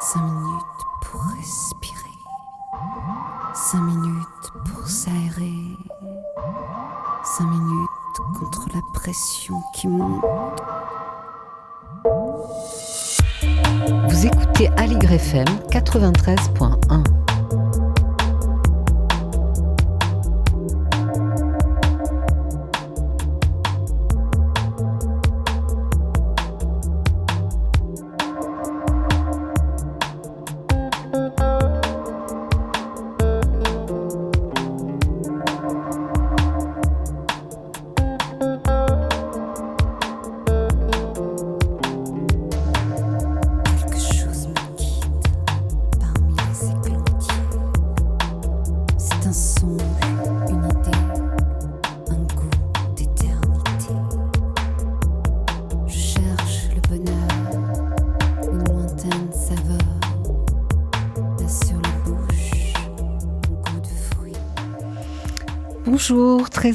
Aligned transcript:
Cinq 0.00 0.22
minutes 0.22 0.62
pour 1.02 1.22
respirer. 1.36 1.98
Cinq 3.54 3.80
minutes 3.80 4.52
pour 4.64 4.86
s'aérer. 4.86 5.76
Cinq 7.24 7.46
minutes 7.46 8.38
contre 8.38 8.68
la 8.74 8.80
pression 8.94 9.62
qui 9.74 9.88
monte. 9.88 10.24
Vous 14.08 14.26
écoutez 14.26 14.68
Aligre 14.76 15.12
FM 15.12 15.46
93.1. 15.70 17.21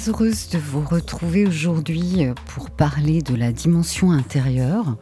heureuse 0.06 0.50
de 0.50 0.59
vous 0.59 0.81
retrouver 0.81 1.48
aujourd'hui 1.48 2.26
euh, 2.26 2.34
pour 2.53 2.70
parler 2.70 3.22
de 3.22 3.36
la 3.36 3.52
dimension 3.52 4.12
intérieure. 4.12 4.95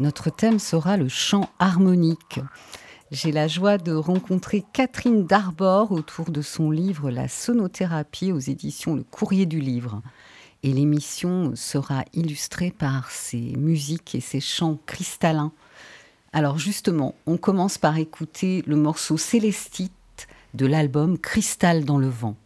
Notre 0.00 0.30
thème 0.30 0.58
sera 0.58 0.96
le 0.96 1.08
chant 1.08 1.50
harmonique. 1.58 2.40
J'ai 3.10 3.30
la 3.30 3.46
joie 3.46 3.76
de 3.76 3.92
rencontrer 3.92 4.64
Catherine 4.72 5.26
Darbord 5.26 5.92
autour 5.92 6.30
de 6.30 6.40
son 6.40 6.70
livre 6.70 7.10
La 7.10 7.28
sonothérapie 7.28 8.32
aux 8.32 8.38
éditions 8.38 8.94
Le 8.94 9.02
Courrier 9.02 9.44
du 9.44 9.60
Livre. 9.60 10.00
Et 10.62 10.72
l'émission 10.72 11.52
sera 11.54 12.04
illustrée 12.14 12.70
par 12.70 13.10
ses 13.10 13.54
musiques 13.56 14.14
et 14.14 14.20
ses 14.20 14.40
chants 14.40 14.78
cristallins. 14.86 15.52
Alors 16.32 16.58
justement, 16.58 17.14
on 17.26 17.36
commence 17.36 17.76
par 17.76 17.98
écouter 17.98 18.62
le 18.66 18.76
morceau 18.76 19.18
Célestite 19.18 19.92
de 20.54 20.64
l'album 20.66 21.18
Cristal 21.18 21.84
dans 21.84 21.98
le 21.98 22.08
vent. 22.08 22.36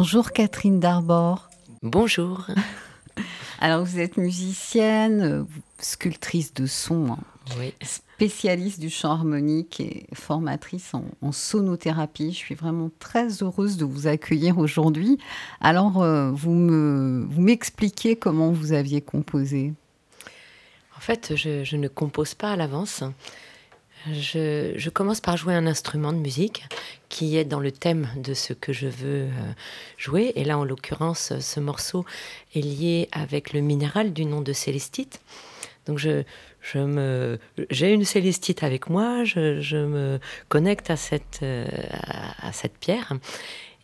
Bonjour 0.00 0.32
Catherine 0.32 0.80
Darbord. 0.80 1.50
Bonjour. 1.82 2.46
Alors 3.60 3.84
vous 3.84 3.98
êtes 3.98 4.16
musicienne, 4.16 5.46
sculptrice 5.78 6.54
de 6.54 6.64
son, 6.64 7.10
hein. 7.10 7.18
spécialiste 7.82 8.80
du 8.80 8.88
chant 8.88 9.10
harmonique 9.10 9.78
et 9.78 10.06
formatrice 10.14 10.94
en, 10.94 11.32
sonothérapie. 11.32 12.32
Je 12.32 12.38
suis 12.38 12.54
vraiment 12.54 12.90
très 12.98 13.42
heureuse 13.42 13.76
de 13.76 13.84
vous 13.84 14.06
accueillir 14.06 14.56
aujourd'hui. 14.56 15.18
Alors 15.60 16.02
euh, 16.02 16.30
vous 16.30 16.54
me 16.54 17.26
vous 17.28 17.42
m'expliquez 17.42 18.16
comment 18.16 18.52
vous 18.52 18.72
aviez 18.72 19.02
composé? 19.02 19.74
En 20.96 21.00
fait, 21.00 21.36
je 21.36 21.76
ne 21.76 21.88
compose 21.88 22.32
pas 22.32 22.52
à 22.52 22.56
l'avance. 22.56 23.04
Je, 24.12 24.88
commence 24.88 25.20
par 25.20 25.36
jouer 25.36 25.54
un 25.54 25.66
instrument 25.66 26.12
de 26.12 26.18
musique 26.18 26.64
qui 27.08 27.36
est 27.36 27.44
dans 27.44 27.60
le 27.60 27.70
thème 27.70 28.08
de 28.16 28.34
ce 28.34 28.52
que 28.52 28.72
je 28.72 28.86
veux 28.86 29.24
euh, 29.24 29.52
jouer. 29.98 30.32
Et 30.36 30.44
là, 30.44 30.58
en 30.58 30.64
l'occurrence, 30.64 31.38
ce 31.38 31.60
morceau 31.60 32.04
est 32.54 32.60
lié 32.60 33.08
avec 33.12 33.52
le 33.52 33.60
minéral 33.60 34.12
du 34.12 34.24
nom 34.24 34.40
de 34.40 34.52
célestite. 34.52 35.20
Donc, 35.86 35.98
je, 35.98 36.22
j'ai 37.70 37.92
une 37.92 38.04
célestite 38.04 38.62
avec 38.62 38.88
moi, 38.88 39.24
je, 39.24 39.76
me 39.76 40.18
connecte 40.48 40.90
à 40.90 40.96
cette, 40.96 41.40
euh, 41.42 41.66
à 42.38 42.52
cette 42.52 42.78
pierre 42.78 43.14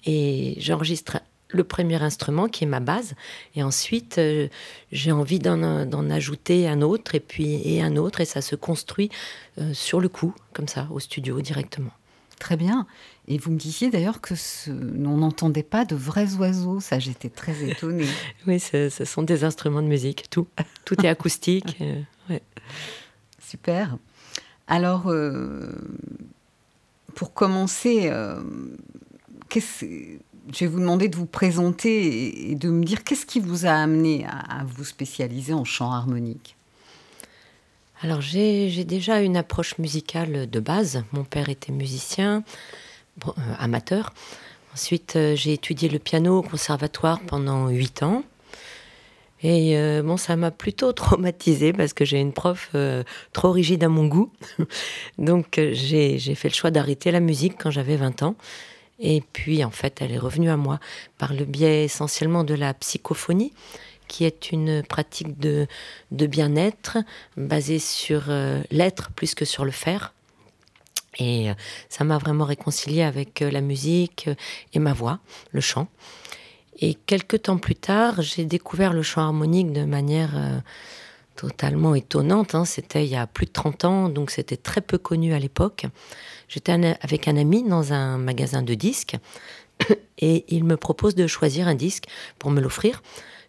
et 0.05 0.55
j'enregistre 0.59 1.19
le 1.48 1.64
premier 1.64 2.02
instrument 2.02 2.48
qui 2.48 2.64
est 2.64 2.66
ma 2.66 2.81
base. 2.81 3.14
Et 3.54 3.62
ensuite, 3.62 4.19
euh, 4.19 4.48
j'ai 4.93 5.12
envie 5.12 5.38
d'en 5.38 6.10
ajouter 6.10 6.69
un 6.69 6.82
autre 6.82 7.14
et 7.14 7.20
puis 7.20 7.60
et 7.64 7.82
un 7.82 7.96
autre. 7.96 8.20
Et 8.20 8.25
ça 8.25 8.40
se 8.40 8.56
construit 8.56 9.10
euh, 9.58 9.72
sur 9.72 10.00
le 10.00 10.08
coup, 10.08 10.34
comme 10.52 10.69
ça, 10.69 10.88
au 10.90 11.00
studio 11.00 11.40
directement. 11.40 11.93
Très 12.38 12.56
bien. 12.56 12.87
Et 13.28 13.38
vous 13.38 13.50
me 13.50 13.56
disiez 13.56 13.90
d'ailleurs 13.90 14.20
que 14.20 14.34
on 14.69 15.16
n'entendait 15.16 15.62
pas 15.62 15.84
de 15.84 15.96
vrais 15.96 16.34
oiseaux. 16.34 16.81
Ça, 16.81 16.98
j'étais 16.98 17.31
très 17.31 17.69
étonnée. 17.69 18.06
oui, 18.46 18.60
ce, 18.60 18.88
sont 18.88 19.22
des 19.22 19.44
instruments 19.44 19.82
de 19.82 19.88
musique. 19.88 20.28
Tout, 20.31 20.46
tout 20.84 21.00
est 21.04 21.08
acoustique. 21.08 21.78
Euh, 21.81 22.38
Super. 23.40 23.96
Alors, 24.66 25.10
pour 27.14 27.32
commencer, 27.32 28.12
qu'est-ce 29.48 29.87
je 30.52 30.60
vais 30.60 30.66
vous 30.66 30.81
demander 30.81 31.08
de 31.08 31.16
vous 31.16 31.26
présenter 31.26 32.50
et 32.50 32.54
de 32.54 32.69
me 32.69 32.84
dire 32.84 33.04
qu'est-ce 33.04 33.26
qui 33.26 33.40
vous 33.40 33.66
a 33.66 33.70
amené 33.70 34.26
à, 34.26 34.64
vous 34.64 34.84
spécialiser 34.84 35.52
en 35.52 35.64
chant 35.64 35.90
harmonique. 35.90 36.56
Alors 38.02 38.20
j'ai 38.20 38.84
déjà 38.84 39.20
une 39.20 39.37
approche 39.37 39.78
musicale 39.78 40.48
de 40.48 40.60
base. 40.60 41.04
Mon 41.12 41.25
père 41.25 41.48
était 41.48 41.72
musicien, 41.72 42.44
euh, 43.26 43.31
amateur. 43.58 44.12
Ensuite, 44.75 45.16
euh, 45.16 45.34
j'ai 45.34 45.54
étudié 45.54 45.88
le 45.88 45.98
piano 45.98 46.38
au 46.38 46.43
conservatoire 46.43 47.20
pendant 47.20 47.69
huit 47.69 48.02
ans. 48.02 48.22
Et 49.43 49.78
euh, 49.78 50.02
bon, 50.02 50.19
ça 50.19 50.37
m'a 50.37 50.50
plutôt 50.50 50.93
traumatisée 50.93 51.72
parce 51.72 51.94
que 51.94 52.04
j'ai 52.04 52.20
une 52.20 52.34
prof 52.34 52.70
trop 53.32 53.50
rigide 53.50 53.82
à 53.82 53.88
mon 53.88 54.06
goût. 54.06 54.31
Donc 55.19 55.58
j'ai 55.72 56.19
fait 56.19 56.48
le 56.48 56.54
choix 56.54 56.70
d'arrêter 56.70 57.10
la 57.10 57.20
musique 57.20 57.54
quand 57.58 57.70
j'avais 57.70 57.96
20 57.96 58.22
ans. 58.22 58.37
Et 58.98 59.22
puis, 59.32 59.62
en 59.64 59.70
fait, 59.70 59.98
elle 60.00 60.12
est 60.12 60.19
revenue 60.19 60.50
à 60.50 60.56
moi 60.56 60.81
par 61.19 61.34
le 61.34 61.44
biais 61.44 61.84
essentiellement 61.84 62.44
de 62.44 62.54
la 62.54 62.72
psychophonie, 62.75 63.52
qui 64.08 64.25
est 64.25 64.52
une 64.52 64.82
pratique 64.82 65.38
de, 65.38 65.66
bien-être 66.10 66.98
basée 67.37 67.78
sur 67.78 68.25
euh, 68.28 68.62
l'être 68.70 69.10
plus 69.10 69.34
que 69.34 69.44
sur 69.44 69.64
le 69.64 69.70
faire. 69.70 70.14
Et 71.19 71.50
euh, 71.50 71.54
ça 71.88 72.04
m'a 72.04 72.19
vraiment 72.19 72.44
réconcilié 72.44 73.02
avec 73.02 73.43
euh, 73.43 73.50
la 73.50 73.60
musique 73.60 74.28
et 74.72 74.78
ma 74.78 74.93
voix, 74.93 75.19
le 75.50 75.60
chant. 75.60 75.88
Et 76.78 76.94
quelques 76.94 77.43
temps 77.43 77.58
plus 77.58 77.75
tard, 77.75 78.20
j'ai 78.22 78.44
découvert 78.44 78.93
le 78.93 79.02
chant 79.02 79.22
harmonique 79.22 79.72
de 79.72 79.84
manière 79.84 80.62
totalement 81.34 81.94
étonnante. 81.94 82.54
Hein. 82.54 82.66
C'était 82.66 83.02
il 83.02 83.10
y 83.10 83.16
a 83.16 83.26
plus 83.26 83.46
de 83.46 83.52
30 83.52 83.84
ans, 83.87 84.08
donc 84.10 84.31
c'était 84.31 84.58
très 84.58 84.82
peu 84.82 84.98
connu 84.98 85.32
à 85.32 85.38
l'époque. 85.38 85.87
J'étais 86.48 86.72
avec 86.72 87.28
un 87.28 87.37
ami 87.37 87.62
dans 87.62 87.93
un 87.93 88.19
magasin 88.19 88.62
de 88.62 88.75
disques 88.75 89.16
et 90.19 90.44
il 90.48 90.64
me 90.64 90.76
propose 90.76 91.14
de 91.14 91.26
choisir 91.26 91.69
un 91.69 91.75
disque 91.75 92.04
pour 92.38 92.50
me 92.50 92.60
l'offrir. 92.60 93.02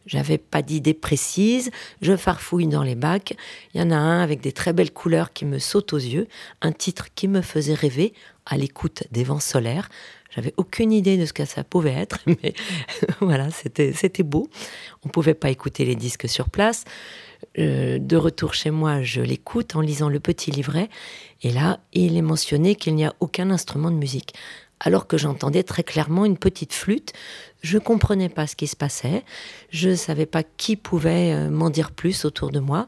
J'avais 0.08 0.38
pas 0.38 0.62
d'idée 0.62 0.94
précise, 0.94 1.70
je 2.02 2.16
farfouille 2.16 2.68
dans 2.68 2.82
les 2.82 2.96
bacs. 2.96 3.36
Il 3.74 3.82
y 3.82 3.84
en 3.84 3.92
a 3.92 3.98
un 3.98 4.22
avec 4.22 4.40
des 4.40 4.54
très 4.54 4.72
belles 4.72 4.94
couleurs 4.94 5.34
qui 5.34 5.44
me 5.44 5.60
sautent 5.60 5.92
aux 5.92 5.98
yeux, 5.98 6.28
un 6.62 6.72
titre 6.72 7.08
qui 7.14 7.28
me 7.28 7.42
faisait 7.42 7.74
rêver 7.74 8.14
à 8.46 8.56
l'écoute 8.56 9.04
des 9.12 9.26
vents 9.26 9.42
solaires. 9.42 9.90
J'avais 10.34 10.54
aucune 10.56 10.94
idée 10.94 11.18
de 11.18 11.26
ce 11.26 11.34
que 11.34 11.44
ça 11.44 11.66
pouvait 11.66 11.94
être, 11.94 12.20
mais 12.26 12.54
voilà, 13.20 13.50
c'était 13.52 14.24
beau. 14.24 14.48
On 15.04 15.10
pouvait 15.10 15.34
pas 15.34 15.50
écouter 15.50 15.84
les 15.84 15.96
disques 15.96 16.30
sur 16.30 16.50
place. 16.50 16.86
Euh, 17.60 17.98
de 18.00 18.16
retour 18.16 18.54
chez 18.54 18.70
moi, 18.70 19.02
je 19.02 19.22
l'écoute 19.22 19.76
en 19.76 19.82
lisant 19.82 20.10
le 20.10 20.20
petit 20.20 20.52
livret, 20.52 20.90
et 21.42 21.52
là, 21.52 21.80
il 21.94 22.16
est 22.16 22.22
mentionné 22.22 22.76
qu'il 22.76 22.96
n'y 22.96 23.06
a 23.06 23.16
aucun 23.20 23.50
instrument 23.50 23.90
de 23.90 23.96
musique. 23.96 24.34
Alors 24.80 25.08
que 25.08 25.18
j'entendais 25.18 25.64
très 25.64 25.84
clairement 25.84 26.26
une 26.26 26.38
petite 26.38 26.74
flûte, 26.74 27.14
je 27.62 27.80
comprenais 27.80 28.30
pas 28.30 28.46
ce 28.46 28.56
qui 28.56 28.68
se 28.68 28.76
passait, 28.76 29.24
je 29.72 29.90
ne 29.90 29.96
savais 29.96 30.28
pas 30.28 30.44
qui 30.44 30.76
pouvait 30.76 31.34
euh, 31.34 31.50
m'en 31.50 31.72
dire 31.72 31.92
plus 31.92 32.26
autour 32.26 32.52
de 32.52 32.60
moi, 32.60 32.88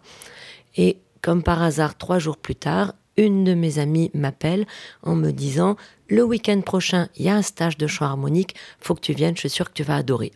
et 0.77 0.97
comme 1.21 1.41
par 1.41 1.63
hasard, 1.63 1.97
trois 1.97 2.19
jours 2.19 2.37
plus 2.37 2.55
tard, 2.55 2.93
une 3.17 3.43
de 3.43 3.53
mes 3.53 3.79
amies 3.79 4.11
m'appelle 4.13 4.65
en 5.03 5.15
me 5.15 5.31
disant 5.31 5.75
le 6.07 6.23
week-end 6.23 6.61
prochain, 6.61 7.09
il 7.17 7.25
y 7.25 7.29
a 7.29 7.35
un 7.35 7.41
stage 7.41 7.77
de 7.77 7.87
chant 7.87 8.05
harmonique, 8.05 8.55
faut 8.79 8.95
que 8.95 9.01
tu 9.01 9.13
viennes, 9.13 9.35
je 9.35 9.41
suis 9.41 9.49
sûre 9.49 9.67
que 9.67 9.73
tu 9.73 9.83
vas 9.83 9.97
adorer. 9.97 10.31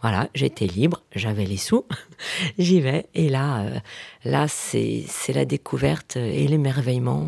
Voilà, 0.00 0.28
j'étais 0.34 0.66
libre, 0.66 1.02
j'avais 1.14 1.44
les 1.44 1.56
sous, 1.56 1.84
j'y 2.58 2.80
vais. 2.80 3.06
Et 3.14 3.28
là, 3.28 3.62
euh, 3.62 3.78
là, 4.24 4.46
c'est 4.46 5.06
la 5.28 5.44
découverte 5.44 6.16
et 6.16 6.46
l'émerveillement. 6.46 7.26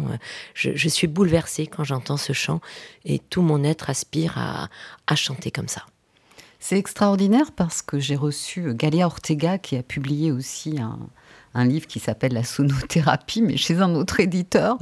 Je, 0.55 0.71
je, 0.77 0.89
suis 0.89 1.09
bouleversée 1.09 1.67
quand 1.67 1.83
j'entends 1.83 2.17
ce 2.17 2.33
chant 2.33 2.61
et 3.05 3.19
tout 3.19 3.43
mon 3.43 3.65
être 3.65 3.91
aspire 3.91 4.39
à, 4.39 4.69
à 5.09 5.17
chanter 5.17 5.51
comme 5.51 5.69
ça. 5.69 5.85
C'est 6.61 6.79
extraordinaire 6.79 7.53
parce 7.53 7.83
que 7.83 7.99
j'ai 7.99 8.17
reçu 8.17 8.75
Galia 8.75 9.07
Ortega 9.07 9.59
qui 9.59 9.77
a 9.77 9.83
publié 9.83 10.31
aussi 10.31 10.79
un, 10.79 10.99
un 11.55 11.65
livre 11.65 11.87
qui 11.87 11.99
s'appelle 11.99 12.33
La 12.33 12.45
sonothérapie, 12.45 13.43
mais 13.43 13.57
chez 13.57 13.81
un 13.81 13.95
autre 13.95 14.21
éditeur, 14.21 14.79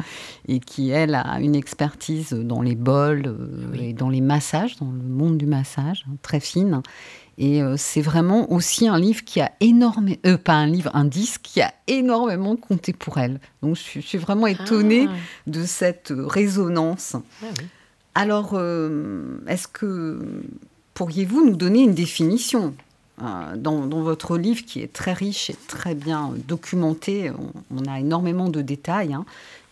et 0.46 0.60
qui, 0.60 0.90
elle, 0.90 1.14
a 1.14 1.40
une 1.40 1.54
expertise 1.54 2.32
dans 2.32 2.62
les 2.62 2.74
bols 2.74 3.26
euh, 3.26 3.72
et 3.74 3.92
dans 3.92 4.08
les 4.08 4.20
massages, 4.20 4.76
dans 4.76 4.90
le 4.90 5.02
monde 5.02 5.38
du 5.38 5.46
massage, 5.46 6.04
hein, 6.08 6.16
très 6.22 6.40
fine. 6.40 6.82
Et 7.38 7.62
euh, 7.62 7.76
c'est 7.76 8.02
vraiment 8.02 8.52
aussi 8.52 8.88
un 8.88 8.98
livre 8.98 9.24
qui 9.24 9.40
a 9.40 9.52
énormément, 9.60 10.18
euh, 10.26 10.36
pas 10.36 10.54
un 10.54 10.66
livre, 10.66 10.90
un 10.94 11.04
disque 11.04 11.40
qui 11.42 11.62
a 11.62 11.72
énormément 11.86 12.56
compté 12.56 12.92
pour 12.92 13.18
elle. 13.18 13.40
Donc 13.62 13.76
je 13.76 14.00
suis, 14.00 14.18
vraiment 14.18 14.46
étonnée 14.46 15.06
ah. 15.08 15.14
de 15.46 15.64
cette 15.64 16.12
résonance. 16.14 17.16
Ah 17.42 17.46
Alors, 18.16 18.54
est-ce 19.46 19.68
que 19.68 20.18
pourriez-vous 20.94 21.46
nous 21.46 21.56
donner 21.56 21.82
une 21.82 21.94
définition 21.94 22.74
euh, 23.22 23.56
dans, 23.56 23.80
votre 23.88 24.38
livre 24.38 24.64
qui 24.64 24.80
est 24.80 24.92
très 24.92 25.12
riche 25.12 25.50
et 25.50 25.56
très 25.66 25.96
bien 25.96 26.32
documenté, 26.46 27.32
on, 27.70 27.84
a 27.86 27.98
énormément 27.98 28.48
de 28.48 28.62
détails, 28.62 29.12
hein. 29.12 29.24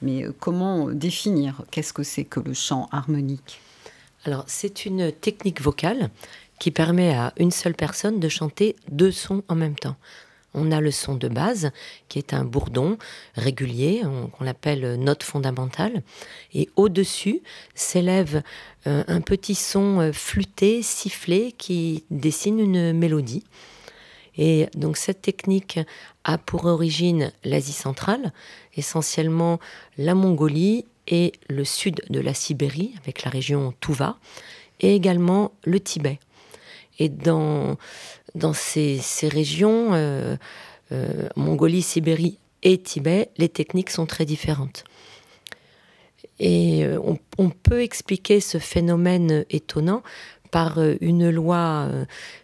mais 0.03 0.25
euh, 0.25 0.33
comment 0.41 0.91
définir 0.91 1.63
qu'est-ce 1.71 1.93
que 1.93 2.03
c'est 2.03 2.25
que 2.25 2.41
le 2.41 2.55
chant 2.55 2.89
harmonique? 2.91 3.61
Alors 4.25 4.43
c'est 4.49 4.85
une 4.85 5.13
technique 5.13 5.61
vocale 5.61 6.11
qui 6.59 6.71
permet 6.71 7.15
à 7.15 7.33
une 7.39 7.51
seule 7.51 7.75
personne 7.75 8.21
de 8.21 8.29
chanter 8.29 8.77
deux 8.91 9.13
sons 9.13 9.43
en 9.49 9.55
même 9.55 9.77
temps. 9.77 9.97
On 10.57 10.73
a 10.73 10.81
le 10.81 10.91
son 10.91 11.15
de 11.15 11.29
base, 11.29 11.71
qui 12.09 12.19
est 12.19 12.33
un 12.33 12.45
bourdon 12.45 12.97
régulier, 13.35 14.03
qu'on 14.33 14.47
appelle 14.47 14.99
note 14.99 15.23
fondamentale. 15.23 16.03
Et 16.55 16.71
au-dessus 16.77 17.43
s'élève 17.75 18.43
euh, 18.87 19.05
un 19.07 19.21
petit 19.21 19.55
son 19.55 20.01
euh, 20.01 20.13
flûté, 20.13 20.81
sifflé, 20.81 21.53
qui 21.53 22.05
dessine 22.11 22.59
une 22.59 22.95
mélodie. 22.95 23.45
Et 24.39 24.69
donc 24.75 24.97
cette 24.97 25.21
technique 25.21 25.79
a 26.25 26.39
pour 26.39 26.65
origine 26.65 27.33
l'Asie 27.45 27.73
centrale, 27.73 28.33
essentiellement 28.75 29.61
la 29.99 30.15
Mongolie 30.15 30.87
et 31.07 31.33
le 31.49 31.65
sud 31.65 32.03
de 32.09 32.21
la 32.21 32.35
Sibérie, 32.35 32.95
avec 33.03 33.25
la 33.25 33.31
région 33.31 33.75
Tuva, 33.81 34.19
et 34.81 34.95
également 34.95 35.53
le 35.65 35.81
Tibet. 35.81 36.19
Et 36.99 37.09
dans, 37.09 37.77
ces, 38.55 39.01
régions, 39.23 39.91
euh, 39.93 40.37
euh, 40.93 41.29
Mongolie, 41.37 41.83
Sibérie 41.83 42.39
et 42.63 42.79
Tibet, 42.79 43.31
les 43.37 43.49
techniques 43.49 43.91
sont 43.91 44.07
très 44.07 44.25
différentes. 44.25 44.85
Et 46.39 46.85
euh, 46.85 46.99
on, 47.39 47.51
peut 47.51 47.83
expliquer 47.83 48.41
ce 48.41 48.59
phénomène 48.59 49.45
étonnant 49.51 50.03
par 50.51 50.79
une 51.01 51.29
loi 51.29 51.89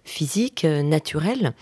physique 0.04 0.64
naturelle 0.64 1.54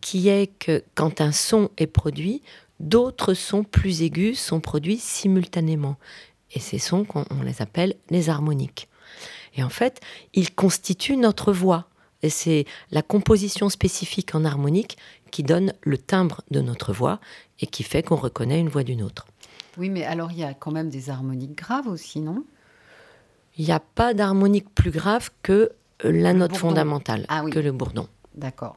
qui 0.00 0.28
est 0.28 0.48
que 0.58 0.82
quand 0.94 1.20
un 1.20 1.30
son 1.30 1.70
est 1.76 1.86
produit, 1.86 2.42
d'autres 2.80 3.34
sons 3.34 3.64
plus 3.64 4.02
aigus 4.02 4.40
sont 4.40 4.60
produits 4.60 4.96
simultanément. 4.96 5.96
Et 6.52 6.58
ces 6.58 6.78
sons, 6.78 7.06
on 7.14 7.42
les 7.42 7.60
appelle 7.60 7.94
les 8.10 8.30
harmoniques. 8.30 8.88
Et 9.54 9.62
en 9.62 9.68
fait, 9.68 10.00
ils 10.34 10.54
constituent 10.54 11.16
notre 11.16 11.52
voix 11.52 11.88
Et 12.22 12.30
c'est 12.30 12.64
la 12.90 13.02
composition 13.02 13.68
spécifique 13.68 14.34
en 14.34 14.44
harmonique 14.44 14.98
qui 15.30 15.42
donne 15.42 15.72
le 15.82 15.98
timbre 15.98 16.42
de 16.50 16.60
notre 16.60 16.92
voix 16.92 17.20
et 17.60 17.66
qui 17.66 17.82
fait 17.82 18.02
qu'on 18.02 18.16
reconnaît 18.16 18.58
une 18.58 18.68
voix 18.68 18.82
d'une 18.82 19.02
autre. 19.02 19.26
Oui, 19.76 19.88
mais 19.88 20.04
alors 20.04 20.32
il 20.32 20.38
y 20.38 20.44
a 20.44 20.54
quand 20.54 20.72
même 20.72 20.90
des 20.90 21.10
harmoniques 21.10 21.56
graves 21.56 21.86
aussi, 21.86 22.20
non? 22.20 22.44
Il 23.56 23.64
n'y 23.64 23.72
a 23.72 23.80
pas 23.80 24.14
d'harmonique 24.14 24.72
plus 24.74 24.90
grave 24.90 25.30
que 25.42 25.70
la 26.02 26.32
note 26.32 26.56
fondamentale, 26.56 27.26
ah 27.28 27.42
que 27.50 27.58
le 27.58 27.72
bourdon. 27.72 28.08
D'accord. 28.34 28.76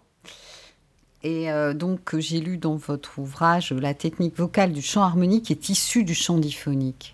Et 1.23 1.51
euh, 1.51 1.73
donc, 1.73 2.17
j'ai 2.17 2.39
lu 2.39 2.57
dans 2.57 2.75
votre 2.75 3.19
ouvrage 3.19 3.73
La 3.73 3.93
technique 3.93 4.35
vocale 4.35 4.71
du 4.71 4.81
chant 4.81 5.03
harmonique 5.03 5.51
est 5.51 5.69
issue 5.69 6.03
du 6.03 6.15
chant 6.15 6.37
diphonique. 6.37 7.13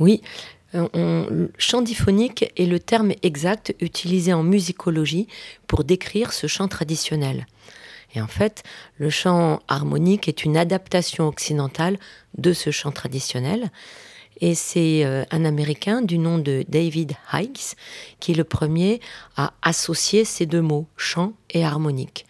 Oui, 0.00 0.22
euh, 0.74 1.48
chant 1.58 1.82
diphonique 1.82 2.52
est 2.56 2.66
le 2.66 2.78
terme 2.78 3.12
exact 3.22 3.74
utilisé 3.80 4.32
en 4.32 4.42
musicologie 4.42 5.26
pour 5.66 5.84
décrire 5.84 6.32
ce 6.32 6.46
chant 6.46 6.68
traditionnel. 6.68 7.46
Et 8.14 8.20
en 8.20 8.26
fait, 8.26 8.62
le 8.96 9.10
chant 9.10 9.60
harmonique 9.68 10.28
est 10.28 10.44
une 10.44 10.56
adaptation 10.56 11.28
occidentale 11.28 11.98
de 12.36 12.52
ce 12.52 12.70
chant 12.70 12.90
traditionnel. 12.90 13.70
Et 14.40 14.54
c'est 14.54 15.04
euh, 15.04 15.24
un 15.30 15.44
Américain 15.44 16.00
du 16.00 16.18
nom 16.18 16.38
de 16.38 16.64
David 16.68 17.14
Hikes 17.32 17.74
qui 18.20 18.32
est 18.32 18.36
le 18.36 18.44
premier 18.44 19.00
à 19.36 19.52
associer 19.62 20.24
ces 20.24 20.46
deux 20.46 20.62
mots, 20.62 20.86
chant 20.96 21.32
et 21.50 21.64
harmonique, 21.64 22.24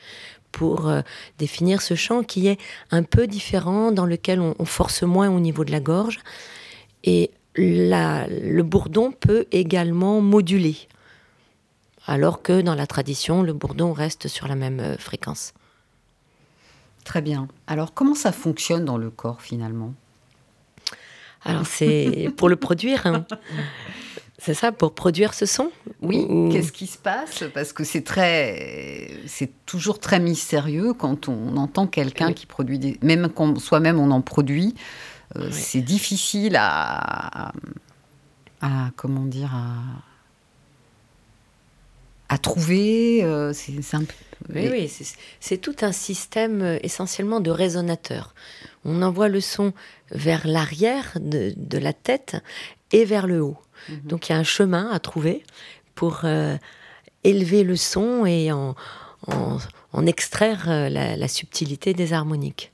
pour 0.52 0.88
euh, 0.88 1.02
définir 1.38 1.82
ce 1.82 1.94
chant 1.94 2.22
qui 2.22 2.48
est 2.48 2.58
un 2.90 3.02
peu 3.02 3.26
différent, 3.26 3.92
dans 3.92 4.06
lequel 4.06 4.40
on, 4.40 4.64
force 4.64 5.02
moins 5.02 5.28
au 5.28 5.38
niveau 5.38 5.64
de 5.64 5.70
la 5.70 5.80
gorge. 5.80 6.18
Et 7.04 7.30
le 7.58 8.62
bourdon 8.62 9.12
peut 9.12 9.46
également 9.52 10.20
moduler, 10.20 10.76
alors 12.06 12.42
que 12.42 12.60
dans 12.60 12.74
la 12.74 12.86
tradition, 12.86 13.42
le 13.42 13.52
bourdon 13.52 13.92
reste 13.92 14.28
sur 14.28 14.48
la 14.48 14.54
même 14.54 14.80
euh, 14.80 14.96
fréquence. 14.96 15.52
Très 17.04 17.22
bien. 17.22 17.48
Alors 17.66 17.94
comment 17.94 18.14
ça 18.14 18.32
fonctionne 18.32 18.84
dans 18.84 18.98
le 18.98 19.10
corps 19.10 19.42
finalement? 19.42 19.94
Alors 21.44 21.66
c'est 21.66 22.30
pour 22.36 22.48
le 22.48 22.56
produire. 22.56 23.06
Hein. 23.06 23.26
C'est 24.40 24.54
ça, 24.54 24.70
pour 24.70 24.94
produire 24.94 25.34
ce 25.34 25.46
son 25.46 25.70
Oui. 26.00 26.26
Qu'est-ce 26.52 26.70
qui 26.70 26.86
se 26.86 26.96
passe? 26.96 27.42
Parce 27.52 27.72
que 27.72 27.82
c'est 27.82 28.02
très, 28.02 29.10
c'est 29.26 29.50
toujours 29.66 29.98
très 29.98 30.20
mystérieux 30.20 30.92
quand 30.94 31.28
on 31.28 31.56
entend 31.56 31.88
quelqu'un 31.88 32.32
qui 32.32 32.46
produit 32.46 32.78
des, 32.78 32.98
même 33.02 33.28
quand 33.34 33.58
soi-même 33.58 33.98
on 33.98 34.12
en 34.12 34.20
produit, 34.20 34.76
euh, 35.36 35.50
c'est 35.50 35.82
difficile 35.82 36.56
à, 36.58 37.52
à, 38.60 38.90
comment 38.96 39.24
dire, 39.24 39.54
à, 39.54 39.74
à 42.28 42.38
trouver. 42.38 43.24
Euh, 43.24 43.52
c'est 43.52 43.72
peu 43.72 44.14
oui, 44.54 44.68
oui 44.70 44.92
c'est 45.40 45.58
tout 45.58 45.74
un 45.80 45.92
système 45.92 46.62
euh, 46.62 46.78
essentiellement 46.82 47.40
de 47.40 47.50
résonateurs. 47.50 48.34
On 48.84 49.02
envoie 49.02 49.28
le 49.28 49.40
son 49.40 49.72
vers 50.12 50.46
l'arrière 50.46 51.18
de, 51.20 51.78
la 51.78 51.92
tête 51.92 52.36
et 52.92 53.04
vers 53.04 53.26
le 53.26 53.42
haut. 53.42 53.58
Mhm. 53.88 54.00
Donc 54.04 54.28
il 54.28 54.32
y 54.32 54.34
a 54.34 54.38
un 54.38 54.44
chemin 54.44 54.90
à 54.90 54.98
trouver 55.00 55.42
pour 55.94 56.20
euh, 56.24 56.56
élever 57.24 57.64
le 57.64 57.76
son 57.76 58.24
et 58.26 58.52
en, 58.52 58.74
extraire 60.06 60.66
la, 60.68 61.28
subtilité 61.28 61.92
des 61.92 62.12
harmoniques. 62.12 62.72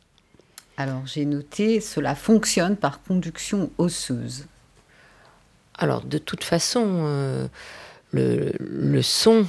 Alors 0.76 1.06
j'ai 1.06 1.24
noté, 1.24 1.80
cela 1.80 2.14
fonctionne 2.14 2.76
par 2.76 3.02
conduction 3.02 3.70
osseuse. 3.78 4.46
Alors 5.76 6.02
de 6.02 6.18
toute 6.18 6.44
façon, 6.44 7.48
le, 8.12 9.02
son 9.02 9.46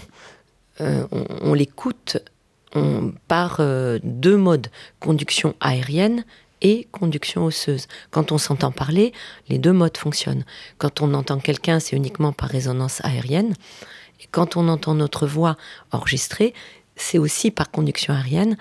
euh, 0.81 1.07
on, 1.11 1.53
l'écoute 1.53 2.17
par 3.29 3.57
euh, 3.59 3.99
deux 4.03 4.35
modes, 4.35 4.67
conduction 4.99 5.55
aérienne 5.61 6.25
et 6.61 6.87
conduction 6.91 7.45
osseuse. 7.45 7.87
Quand 8.11 8.33
on 8.33 8.37
s'entend 8.37 8.71
parler, 8.71 9.13
les 9.47 9.57
deux 9.57 9.71
modes 9.71 9.97
fonctionnent. 9.97 10.43
Quand 10.77 11.01
on 11.01 11.13
entend 11.13 11.39
quelqu'un, 11.39 11.79
c'est 11.79 11.95
uniquement 11.95 12.33
par 12.33 12.49
résonance 12.49 13.03
aérienne. 13.05 13.53
Et 14.19 14.27
quand 14.31 14.57
on 14.57 14.67
entend 14.67 14.95
notre 14.95 15.27
voix 15.27 15.55
enregistrée, 15.91 16.53
c'est 16.97 17.17
aussi 17.17 17.51
par 17.51 17.71
conduction 17.71 18.13
aérienne. 18.13 18.57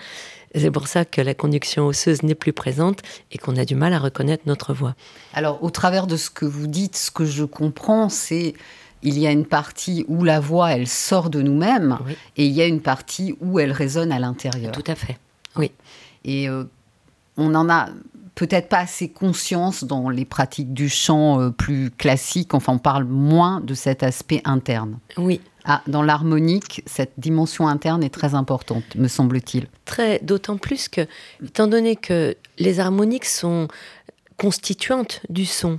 C'est 0.55 0.71
pour 0.71 0.87
ça 0.87 1.05
que 1.05 1.21
la 1.21 1.35
conduction 1.35 1.87
osseuse 1.87 2.23
n'est 2.23 2.35
plus 2.35 2.53
présente 2.53 3.01
et 3.33 3.39
qu'on 3.39 3.57
a 3.57 3.65
du 3.65 3.75
mal 3.75 3.93
à 3.93 3.99
reconnaître 3.99 4.45
notre 4.47 4.73
voix. 4.73 4.95
Alors, 5.33 5.63
au 5.65 5.71
travers 5.71 6.07
de 6.07 6.17
ce 6.17 6.31
que 6.31 6.45
vous 6.45 6.67
dites, 6.67 6.97
ce 6.97 7.11
que 7.11 7.25
je 7.25 7.45
comprends, 7.45 8.09
c'est 8.09 8.55
il 9.03 9.19
y 9.19 9.27
a 9.27 9.31
une 9.31 9.45
partie 9.45 10.05
où 10.09 10.25
la 10.25 10.41
voix, 10.41 10.73
elle 10.73 10.89
sort 10.89 11.29
de 11.29 11.43
nous-mêmes, 11.43 11.99
et 12.37 12.47
il 12.47 12.53
y 12.53 12.63
a 12.63 12.67
une 12.67 12.81
partie 12.81 13.37
où 13.41 13.59
elle 13.59 13.73
résonne 13.73 14.13
à 14.13 14.19
l'intérieur. 14.19 14.73
Tout 14.73 14.85
à 14.87 14.95
fait, 14.95 15.19
oui. 15.57 15.71
Et 16.25 16.49
euh, 16.49 16.65
on 17.37 17.51
n'en 17.51 17.69
a 17.69 17.89
peut-être 18.35 18.69
pas 18.69 18.79
assez 18.79 19.09
conscience 19.09 19.85
dans 19.85 20.09
les 20.09 20.25
pratiques 20.25 20.73
du 20.73 20.89
chant 20.89 21.41
euh, 21.41 21.51
plus 21.51 21.91
classiques, 21.91 22.55
enfin 22.55 22.75
on 22.75 22.79
parle 22.79 23.05
moins 23.05 23.61
de 23.61 23.75
cet 23.75 24.03
aspect 24.03 24.41
interne. 24.45 24.99
Oui. 25.19 25.41
Ah, 25.65 25.83
dans 25.87 26.03
l'harmonique, 26.03 26.83
cette 26.85 27.15
dimension 27.17 27.69
interne 27.69 28.05
est 28.05 28.13
très 28.13 28.35
importante, 28.35 28.85
me 28.97 29.09
semble-t-il. 29.09 29.69
Très, 29.87 30.19
d'autant 30.21 30.59
plus 30.59 30.89
que, 30.89 31.07
étant 31.43 31.67
donné 31.67 31.97
que 31.97 32.37
les 32.59 32.81
harmoniques 32.81 33.25
sont 33.25 33.69
constituantes 34.37 35.21
du 35.31 35.47
son, 35.47 35.79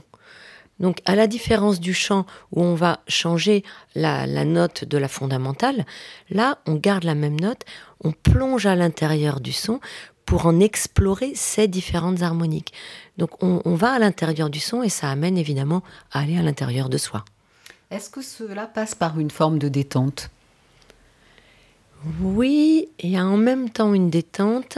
donc, 0.79 1.01
à 1.05 1.15
la 1.15 1.27
différence 1.27 1.79
du 1.79 1.93
chant 1.93 2.25
où 2.51 2.61
on 2.61 2.75
va 2.75 2.99
changer 3.07 3.63
la, 3.95 4.25
note 4.43 4.83
de 4.83 4.97
la 4.97 5.07
fondamentale, 5.07 5.85
là, 6.29 6.59
on 6.65 6.75
garde 6.75 7.03
la 7.03 7.15
même 7.15 7.39
note, 7.39 7.61
on 8.03 8.11
plonge 8.11 8.65
à 8.65 8.75
l'intérieur 8.75 9.39
du 9.39 9.53
son 9.53 9.79
pour 10.25 10.47
en 10.47 10.59
explorer 10.59 11.31
ces 11.35 11.67
différentes 11.67 12.23
harmoniques. 12.23 12.73
Donc, 13.17 13.41
on, 13.41 13.75
va 13.75 13.93
à 13.93 13.99
l'intérieur 13.99 14.49
du 14.49 14.59
son 14.59 14.83
et 14.83 14.89
ça 14.89 15.09
amène 15.09 15.37
évidemment 15.37 15.83
à 16.11 16.21
aller 16.21 16.37
à 16.37 16.41
l'intérieur 16.41 16.89
de 16.89 16.97
soi. 16.97 17.23
Est-ce 17.91 18.09
que 18.09 18.21
cela 18.21 18.67
passe 18.67 18.95
par 18.95 19.19
une 19.19 19.31
forme 19.31 19.59
de 19.59 19.67
détente? 19.67 20.29
Oui, 22.21 22.89
il 22.99 23.11
y 23.11 23.17
a 23.17 23.25
en 23.25 23.37
même 23.37 23.69
temps 23.69 23.93
une 23.93 24.09
détente 24.09 24.77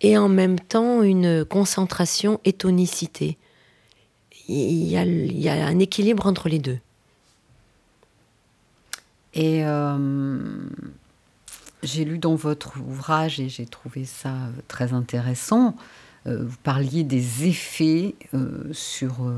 et 0.00 0.16
en 0.18 0.28
même 0.28 0.58
temps 0.58 1.02
une 1.02 1.44
concentration 1.44 2.40
et 2.44 2.52
tonicité 2.52 3.38
il 4.52 4.88
y, 4.88 5.48
a, 5.48 5.66
un 5.66 5.78
équilibre 5.78 6.26
entre 6.26 6.48
les 6.48 6.58
deux. 6.58 6.78
Et 9.34 9.64
euh, 9.64 10.38
j'ai 11.82 12.04
lu 12.04 12.18
dans 12.18 12.34
votre 12.34 12.80
ouvrage, 12.80 13.38
et 13.38 13.48
j'ai 13.48 13.66
trouvé 13.66 14.04
ça 14.04 14.34
très 14.66 14.92
intéressant, 14.92 15.76
euh, 16.26 16.44
vous 16.44 16.56
parliez 16.62 17.04
des 17.04 17.46
effets 17.46 18.14
euh, 18.34 18.68
sur 18.72 19.32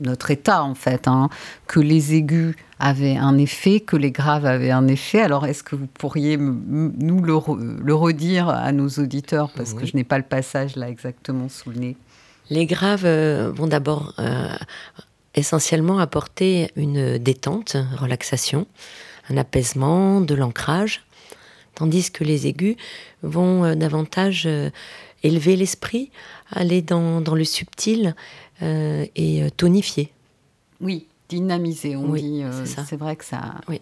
notre 0.00 0.30
état, 0.30 0.62
en 0.62 0.74
fait, 0.74 1.08
hein, 1.08 1.28
que 1.66 1.80
les 1.80 2.14
aigus 2.14 2.54
avaient 2.78 3.16
un 3.16 3.36
effet, 3.38 3.80
que 3.80 3.96
les 3.96 4.10
graves 4.10 4.46
avaient 4.46 4.70
un 4.70 4.86
effet. 4.88 5.20
Alors, 5.20 5.46
est-ce 5.46 5.62
que 5.62 5.76
vous 5.76 5.86
pourriez 5.86 6.36
nous 6.36 7.22
le, 7.22 7.94
redire 7.94 8.48
à 8.48 8.72
nos 8.72 8.88
auditeurs, 8.88 9.50
parce 9.56 9.74
que 9.74 9.86
je 9.86 9.96
n'ai 9.96 10.04
pas 10.04 10.18
le 10.18 10.24
passage 10.24 10.76
là 10.76 10.88
exactement 10.88 11.48
sous 11.48 11.70
le 11.70 11.78
nez. 11.78 11.96
Les 12.50 12.66
graves 12.66 13.04
euh, 13.04 13.52
vont 13.54 13.66
d'abord 13.66 14.14
euh, 14.18 14.48
essentiellement 15.34 15.98
apporter 15.98 16.70
une 16.76 17.18
détente, 17.18 17.76
relaxation, 17.98 18.66
un 19.28 19.36
apaisement, 19.36 20.20
de 20.20 20.34
l'ancrage, 20.34 21.04
tandis 21.74 22.10
que 22.10 22.24
les 22.24 22.46
aigus 22.46 22.76
vont 23.22 23.64
euh, 23.64 23.74
davantage 23.74 24.48
élever 25.22 25.56
l'esprit, 25.56 26.10
aller 26.50 26.82
dans, 26.82 27.20
le 27.20 27.44
subtil 27.44 28.14
et 28.60 29.42
tonifier. 29.56 30.12
Oui, 30.80 31.06
dynamiser, 31.28 31.96
on 31.96 32.12
dit. 32.12 32.42
c'est 32.64 32.96
vrai 32.96 33.16
que 33.16 33.24
ça. 33.24 33.54
Oui. 33.68 33.80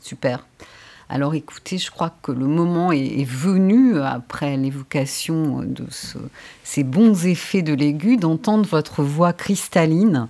Super. 0.00 0.46
Alors 1.10 1.34
écoutez, 1.34 1.78
je 1.78 1.90
crois 1.90 2.14
que 2.22 2.32
le 2.32 2.46
moment 2.46 2.92
est, 2.92 3.24
venu, 3.24 3.98
après 3.98 4.56
l'évocation 4.56 5.62
de 5.62 5.86
ces 6.64 6.84
bons 6.84 7.26
effets 7.26 7.62
de 7.62 7.72
l'aigu, 7.72 8.18
d'entendre 8.18 8.66
votre 8.66 9.02
voix 9.02 9.32
cristalline. 9.32 10.28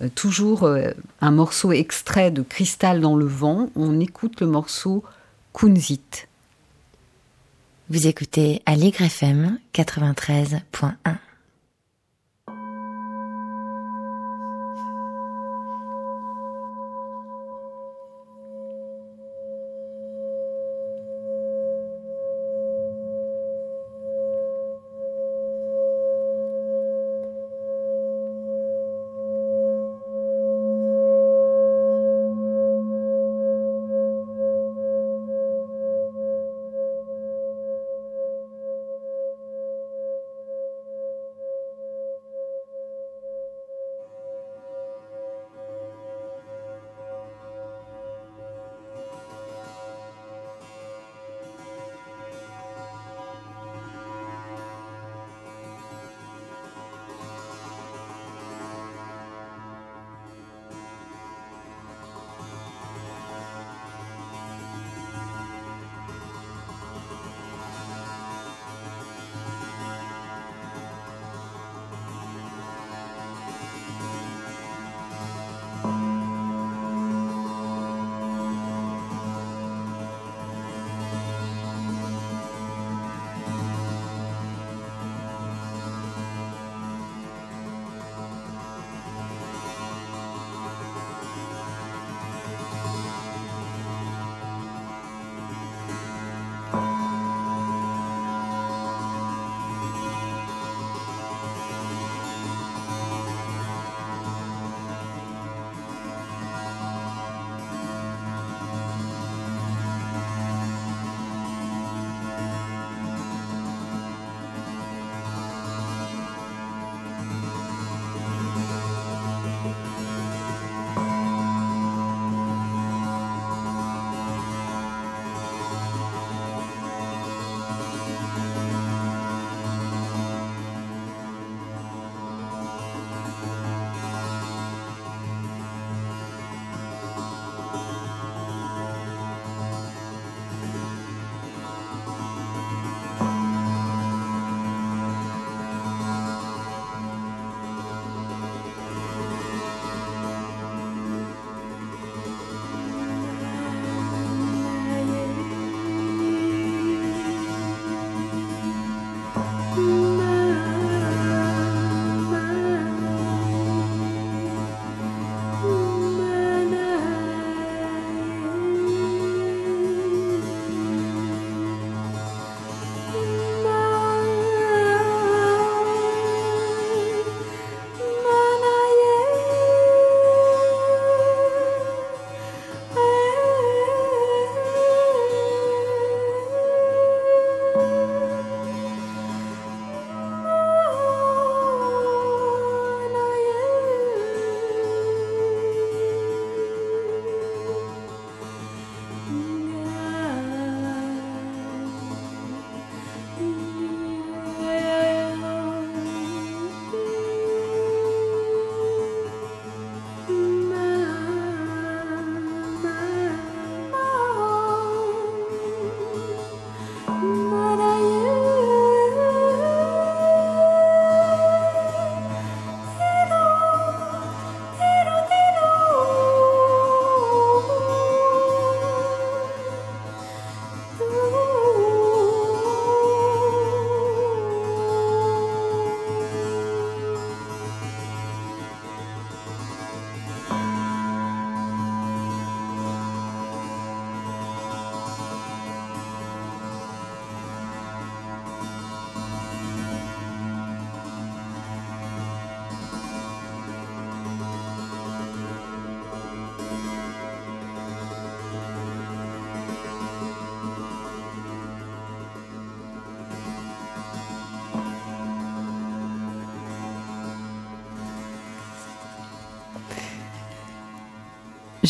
Euh, 0.00 0.08
toujours 0.14 0.64
euh, 0.64 0.90
un 1.20 1.30
morceau 1.30 1.72
extrait 1.72 2.30
de 2.30 2.42
Cristal 2.42 3.00
dans 3.00 3.16
le 3.16 3.26
vent. 3.26 3.68
On 3.74 3.98
écoute 4.00 4.40
le 4.40 4.46
morceau 4.46 5.02
Kunzit. 5.52 6.28
Vous 7.90 8.06
écoutez 8.06 8.62
Allegre 8.66 9.02
FM 9.02 9.58
93.1. 9.74 11.16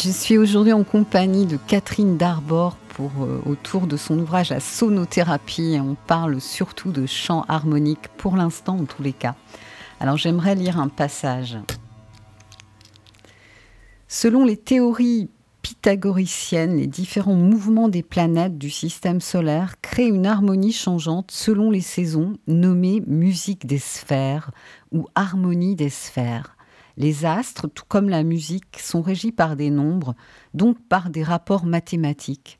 Je 0.00 0.10
suis 0.10 0.38
aujourd'hui 0.38 0.72
en 0.72 0.84
compagnie 0.84 1.44
de 1.44 1.56
Catherine 1.56 2.16
Darbord 2.16 2.76
pour, 2.90 3.10
euh, 3.20 3.42
autour 3.46 3.88
de 3.88 3.96
son 3.96 4.16
ouvrage 4.20 4.50
La 4.50 4.60
sonothérapie. 4.60 5.76
On 5.80 5.96
parle 6.06 6.40
surtout 6.40 6.92
de 6.92 7.04
chant 7.04 7.44
harmonique 7.48 8.06
pour 8.16 8.36
l'instant, 8.36 8.78
en 8.78 8.84
tous 8.84 9.02
les 9.02 9.12
cas. 9.12 9.34
Alors 9.98 10.16
j'aimerais 10.16 10.54
lire 10.54 10.78
un 10.78 10.86
passage. 10.86 11.58
Selon 14.06 14.44
les 14.44 14.56
théories 14.56 15.30
pythagoriciennes, 15.62 16.76
les 16.76 16.86
différents 16.86 17.34
mouvements 17.34 17.88
des 17.88 18.04
planètes 18.04 18.56
du 18.56 18.70
système 18.70 19.20
solaire 19.20 19.80
créent 19.82 20.06
une 20.06 20.26
harmonie 20.26 20.72
changeante 20.72 21.32
selon 21.32 21.72
les 21.72 21.80
saisons, 21.80 22.34
nommée 22.46 23.02
musique 23.08 23.66
des 23.66 23.80
sphères 23.80 24.52
ou 24.92 25.08
harmonie 25.16 25.74
des 25.74 25.90
sphères. 25.90 26.54
Les 26.98 27.24
astres, 27.24 27.68
tout 27.68 27.84
comme 27.86 28.08
la 28.08 28.24
musique, 28.24 28.80
sont 28.80 29.02
régis 29.02 29.30
par 29.30 29.54
des 29.54 29.70
nombres, 29.70 30.16
donc 30.52 30.76
par 30.88 31.10
des 31.10 31.22
rapports 31.22 31.64
mathématiques. 31.64 32.58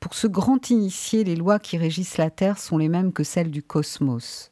Pour 0.00 0.14
ce 0.14 0.26
grand 0.26 0.70
initié, 0.70 1.24
les 1.24 1.36
lois 1.36 1.58
qui 1.58 1.76
régissent 1.76 2.16
la 2.16 2.30
Terre 2.30 2.56
sont 2.56 2.78
les 2.78 2.88
mêmes 2.88 3.12
que 3.12 3.22
celles 3.22 3.50
du 3.50 3.62
cosmos. 3.62 4.50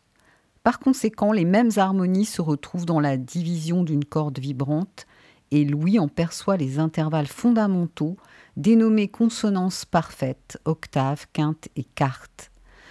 Par 0.63 0.79
conséquent, 0.79 1.33
les 1.33 1.47
mêmes 1.47 1.71
harmonies 1.77 2.27
se 2.27 2.43
retrouvent 2.43 2.85
dans 2.85 3.01
la 3.01 3.17
division 3.17 3.83
d'une 3.83 4.05
corde 4.05 4.39
vibrante, 4.39 5.07
et 5.53 5.65
Louis 5.65 5.99
en 5.99 6.09
perçoit 6.09 6.59
les 6.59 6.79
intervalles 6.79 7.29
fondamentaux 7.29 8.19
dénommés 8.59 9.09
consonances 9.09 9.87
parfaites, 9.87 10.59
octaves, 10.67 11.27
quintes 11.33 11.69
et 11.77 11.85
quartes. 11.85 12.51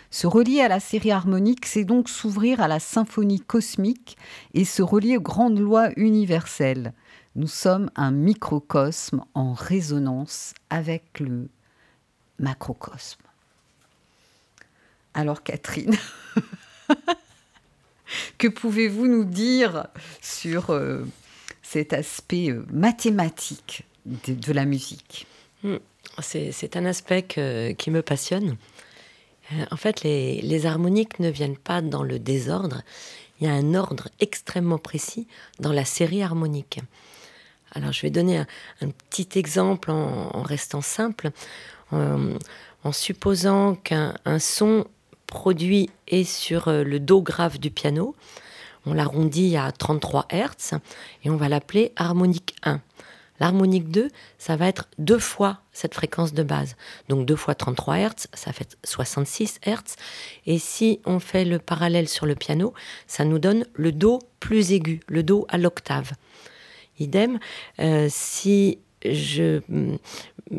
Se 0.09 0.27
relier 0.27 0.61
à 0.61 0.67
la 0.67 0.79
série 0.79 1.11
harmonique, 1.11 1.65
c'est 1.65 1.83
donc 1.83 2.09
s'ouvrir 2.09 2.61
à 2.61 2.67
la 2.67 2.79
symphonie 2.79 3.41
cosmique 3.41 4.17
et 4.53 4.65
se 4.65 4.81
relier 4.81 5.17
aux 5.17 5.21
grandes 5.21 5.59
lois 5.59 5.89
universelles. 5.97 6.93
Nous 7.35 7.47
sommes 7.47 7.91
un 7.95 8.11
microcosme 8.11 9.23
en 9.33 9.53
résonance 9.53 10.53
avec 10.69 11.19
le 11.19 11.49
macrocosme. 12.39 13.21
Alors 15.13 15.43
Catherine, 15.43 15.95
que 18.37 18.47
pouvez-vous 18.47 19.07
nous 19.07 19.25
dire 19.25 19.87
sur 20.21 20.69
euh, 20.69 21.05
cet 21.61 21.93
aspect 21.93 22.49
euh, 22.49 22.65
mathématique 22.71 23.83
de, 24.05 24.53
la 24.53 24.65
musique? 24.65 25.27
Hmm. 25.63 25.77
C'est 26.21 26.77
un 26.77 26.85
aspect 26.85 27.23
qui 27.77 27.91
me 27.91 28.01
passionne. 28.01 28.57
Euh, 29.53 29.65
en 29.71 29.77
fait, 29.77 30.03
les, 30.03 30.65
harmoniques 30.65 31.19
ne 31.19 31.29
viennent 31.29 31.57
pas 31.57 31.81
dans 31.81 32.03
le 32.03 32.19
désordre. 32.19 32.81
Il 33.39 33.47
y 33.47 33.49
a 33.49 33.53
un 33.53 33.75
ordre 33.75 34.09
extrêmement 34.19 34.77
précis 34.77 35.27
dans 35.59 35.71
la 35.71 35.85
série 35.85 36.23
harmonique. 36.23 36.79
Alors, 37.73 37.91
je 37.91 38.01
vais 38.01 38.09
donner 38.09 38.37
un, 38.81 38.89
petit 39.09 39.37
exemple 39.37 39.91
en, 39.91 40.41
restant 40.41 40.81
simple, 40.81 41.31
en, 41.91 42.91
supposant 42.91 43.75
qu'un 43.75 44.13
son 44.39 44.85
produit 45.27 45.89
est 46.07 46.23
sur 46.23 46.69
euh, 46.69 46.83
le 46.83 46.99
do 46.99 47.21
grave 47.21 47.59
du 47.59 47.69
piano. 47.69 48.15
On 48.85 48.93
l'arrondit 48.93 49.57
à 49.57 49.71
33 49.71 50.27
Hz 50.31 50.79
et 51.23 51.29
on 51.29 51.35
va 51.35 51.49
l'appeler 51.49 51.91
harmonique 51.97 52.55
1. 52.63 52.79
L'harmonique 53.39 53.89
2, 53.89 54.09
ça 54.37 54.55
va 54.55 54.67
être 54.67 54.87
deux 54.97 55.19
fois 55.19 55.61
cette 55.71 55.93
fréquence 55.93 56.33
de 56.33 56.43
base. 56.43 56.75
Donc 57.07 57.25
deux 57.25 57.35
fois 57.35 57.55
33 57.55 57.97
Hz, 57.97 58.27
ça 58.33 58.51
fait 58.51 58.77
66 58.83 59.59
Hz. 59.65 59.95
Et 60.45 60.57
si 60.57 60.99
on 61.05 61.19
fait 61.19 61.45
le 61.45 61.59
parallèle 61.59 62.07
sur 62.07 62.25
le 62.25 62.35
piano, 62.35 62.73
ça 63.05 63.25
nous 63.25 63.39
donne 63.39 63.65
le 63.73 63.91
Do 63.91 64.19
plus 64.39 64.71
aigu, 64.71 65.01
le 65.07 65.23
Do 65.23 65.45
à 65.49 65.57
l'octave. 65.57 66.11
Idem, 66.99 67.37
euh, 67.79 68.07
si 68.09 68.79
je, 69.05 69.61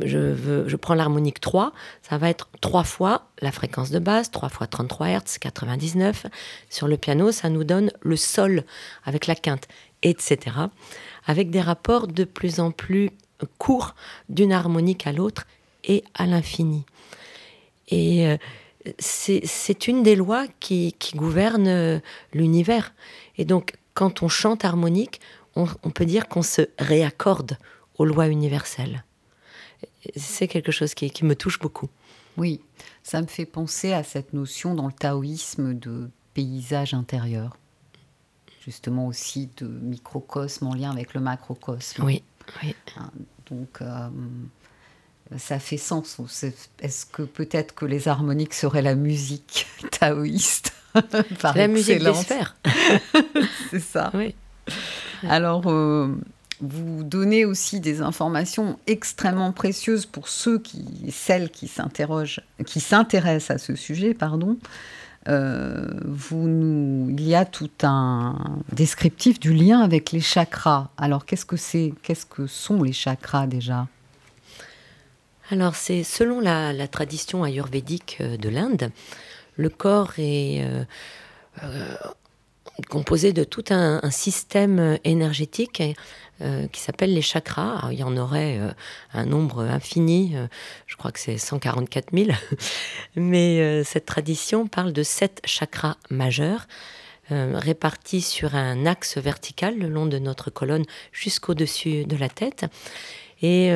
je, 0.01 0.65
je 0.67 0.77
prends 0.77 0.95
l'harmonique 0.95 1.41
3, 1.41 1.73
ça 2.03 2.17
va 2.17 2.31
être 2.31 2.49
trois 2.61 2.85
fois 2.85 3.29
la 3.41 3.51
fréquence 3.51 3.91
de 3.91 3.99
base, 3.99 4.31
3 4.31 4.49
fois 4.49 4.69
33 4.69 5.09
Hz, 5.09 5.39
99. 5.41 6.27
Sur 6.71 6.87
le 6.87 6.97
piano, 6.97 7.33
ça 7.33 7.49
nous 7.49 7.65
donne 7.65 7.91
le 8.01 8.17
sol 8.17 8.63
avec 9.05 9.27
la 9.27 9.35
quinte, 9.35 9.67
etc 10.03 10.69
avec 11.29 11.51
des 11.51 11.61
rapports 11.61 12.09
de 12.09 12.25
plus 12.25 12.59
en 12.59 12.73
plus 12.73 13.11
courts 13.59 13.95
d'une 14.29 14.51
harmonique 14.51 15.07
à 15.07 15.13
l'autre 15.13 15.47
et 15.85 16.03
à 16.15 16.27
l'infini. 16.27 16.85
Et 17.89 18.27
euh, 18.27 18.37
c'est 18.99 19.87
une 19.87 20.03
des 20.03 20.17
lois 20.17 20.47
qui, 20.59 20.95
qui 20.99 21.17
gouverne 21.17 21.69
euh, 21.69 22.01
l'univers. 22.33 22.95
Et 23.37 23.45
donc, 23.45 23.77
quand 23.95 24.23
on 24.23 24.29
chante 24.29 24.65
harmonique, 24.65 25.21
on, 25.55 25.67
peut 25.91 26.07
dire 26.07 26.29
qu'on 26.29 26.43
se 26.43 26.63
réaccorde 26.79 27.59
aux 27.99 28.05
lois 28.05 28.29
universelles. 28.29 29.05
C'est 30.15 30.47
quelque 30.47 30.71
chose 30.71 30.95
qui, 30.95 31.11
qui 31.11 31.25
me 31.25 31.35
touche 31.35 31.59
beaucoup. 31.59 31.89
Oui, 32.37 32.61
ça 33.03 33.21
me 33.21 33.27
fait 33.27 33.45
penser 33.45 33.93
à 33.93 34.05
cette 34.05 34.33
notion 34.33 34.77
dans 34.77 34.87
le 34.87 34.93
taoïsme 34.93 35.75
de 35.75 36.11
paysage 36.33 36.95
intérieur 36.95 37.57
justement 38.69 39.07
aussi 39.07 39.49
de 39.57 39.67
microcosme 39.67 40.67
en 40.67 40.75
lien 40.75 40.91
avec 40.91 41.15
le 41.15 41.21
macrocosme. 41.21 42.05
Oui, 42.05 42.23
oui. 42.63 42.75
Hein, 42.99 43.11
donc, 43.51 43.81
euh, 43.81 44.09
ça 45.39 45.59
fait 45.59 45.79
sens. 45.79 46.21
Est-ce 46.81 47.07
que 47.07 47.23
peut-être 47.23 47.75
que 47.75 47.87
les 47.87 48.09
harmoniques 48.09 48.53
seraient 48.53 48.83
la 48.83 48.95
musique 48.95 49.67
taoïste 49.91 50.75
par 51.41 51.57
La 51.57 51.67
musique 51.67 52.03
des 52.03 52.13
sphères. 52.13 52.57
C'est 53.71 53.81
ça. 53.81 54.11
Oui. 54.13 54.35
Alors, 55.23 55.67
euh, 55.69 56.15
vous 56.61 57.05
donnez 57.05 57.47
aussi 57.47 57.81
des 57.81 58.03
informations 58.03 58.79
extrêmement 58.87 59.53
précieuses 59.53 60.05
pour 60.05 60.29
ceux 60.29 60.59
qui, 60.59 61.11
celles 61.11 61.51
qui 61.51 61.69
s'interrogent, 61.69 62.43
qui 62.67 62.81
s'intéressent 62.81 63.57
à 63.57 63.59
ce 63.59 63.75
sujet, 63.75 64.13
pardon. 64.13 64.59
Euh, 65.29 65.87
il 66.33 67.29
y 67.29 67.35
a 67.35 67.45
tout 67.45 67.71
un 67.83 68.37
descriptif 68.73 69.39
du 69.39 69.53
lien 69.53 69.81
avec 69.81 70.13
les 70.13 70.21
chakras. 70.21 70.89
Alors, 70.97 71.27
qu'est-ce 71.27 71.45
que 71.45 71.57
c'est 71.57 71.93
Qu'est-ce 72.03 72.25
que 72.25 72.47
sont 72.47 72.83
les 72.83 72.93
chakras 72.93 73.47
déjà? 73.47 73.87
Alors, 75.51 75.75
c'est 75.75 76.03
selon 76.03 76.41
la, 76.41 76.89
tradition 76.89 77.45
ayurvédique 77.45 78.19
euh, 78.21 78.37
de 78.37 78.49
l'Inde, 78.49 78.91
le 79.57 79.69
corps 79.69 80.13
est 80.19 80.65
euh, 80.65 80.85
composé 82.87 83.33
de 83.33 83.45
tout 83.45 83.65
un, 83.71 84.11
système 84.11 84.99
énergétique 85.05 85.83
euh, 86.41 86.69
qui 86.69 86.81
s'appelle 86.81 87.13
les 87.13 87.23
chakras. 87.23 87.89
il 87.91 87.99
y 87.99 88.05
en 88.05 88.17
aurait 88.17 88.59
euh, 88.59 88.71
un 89.13 89.27
nombre 89.27 89.63
infini, 89.63 90.37
euh, 90.37 90.47
je 90.87 90.97
crois 90.97 91.11
que 91.11 91.19
c'est 91.19 91.37
144 91.37 92.11
000, 92.13 92.29
mais 93.17 93.83
cette 93.83 94.07
tradition 94.07 94.69
parle 94.69 94.93
de 94.93 95.03
sept 95.03 95.41
chakras 95.45 95.97
majeurs 96.11 96.67
répartis 97.31 98.23
sur 98.23 98.55
un 98.55 98.87
axe 98.87 99.19
vertical 99.19 99.77
le 99.77 99.89
long 99.89 100.07
de 100.07 100.19
notre 100.19 100.49
colonne 100.49 100.87
jusqu'au-dessus 101.13 102.07
de 102.07 102.17
la 102.17 102.31
tête. 102.31 102.65
Et 103.43 103.71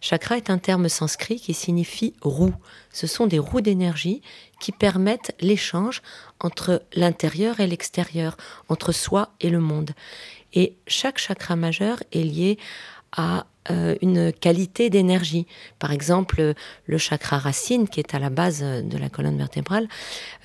chakra 0.00 0.36
est 0.36 0.50
un 0.50 0.58
terme 0.58 0.88
sanskrit 0.88 1.40
qui 1.40 1.54
signifie 1.54 2.14
roue. 2.22 2.54
Ce 2.92 3.06
sont 3.06 3.26
des 3.26 3.38
roues 3.38 3.60
d'énergie 3.60 4.22
qui 4.60 4.72
permettent 4.72 5.34
l'échange 5.40 6.02
entre 6.40 6.82
l'intérieur 6.94 7.60
et 7.60 7.66
l'extérieur, 7.66 8.36
entre 8.68 8.92
soi 8.92 9.30
et 9.40 9.50
le 9.50 9.60
monde. 9.60 9.90
Et 10.54 10.76
chaque 10.86 11.18
chakra 11.18 11.56
majeur 11.56 12.02
est 12.12 12.22
lié 12.22 12.58
à 13.12 13.46
euh, 13.70 13.96
une 14.00 14.32
qualité 14.32 14.90
d'énergie. 14.90 15.46
Par 15.78 15.92
exemple, 15.92 16.54
le 16.86 16.98
chakra 16.98 17.38
racine, 17.38 17.88
qui 17.88 18.00
est 18.00 18.14
à 18.14 18.18
la 18.18 18.30
base 18.30 18.60
de 18.62 18.98
la 18.98 19.08
colonne 19.08 19.36
vertébrale, 19.36 19.88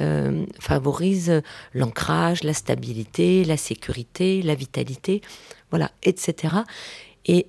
euh, 0.01 0.45
favorise 0.59 1.41
l'ancrage, 1.73 2.43
la 2.43 2.53
stabilité, 2.53 3.45
la 3.45 3.57
sécurité, 3.57 4.41
la 4.41 4.55
vitalité, 4.55 5.21
voilà, 5.69 5.91
etc. 6.03 6.55
Et 7.25 7.47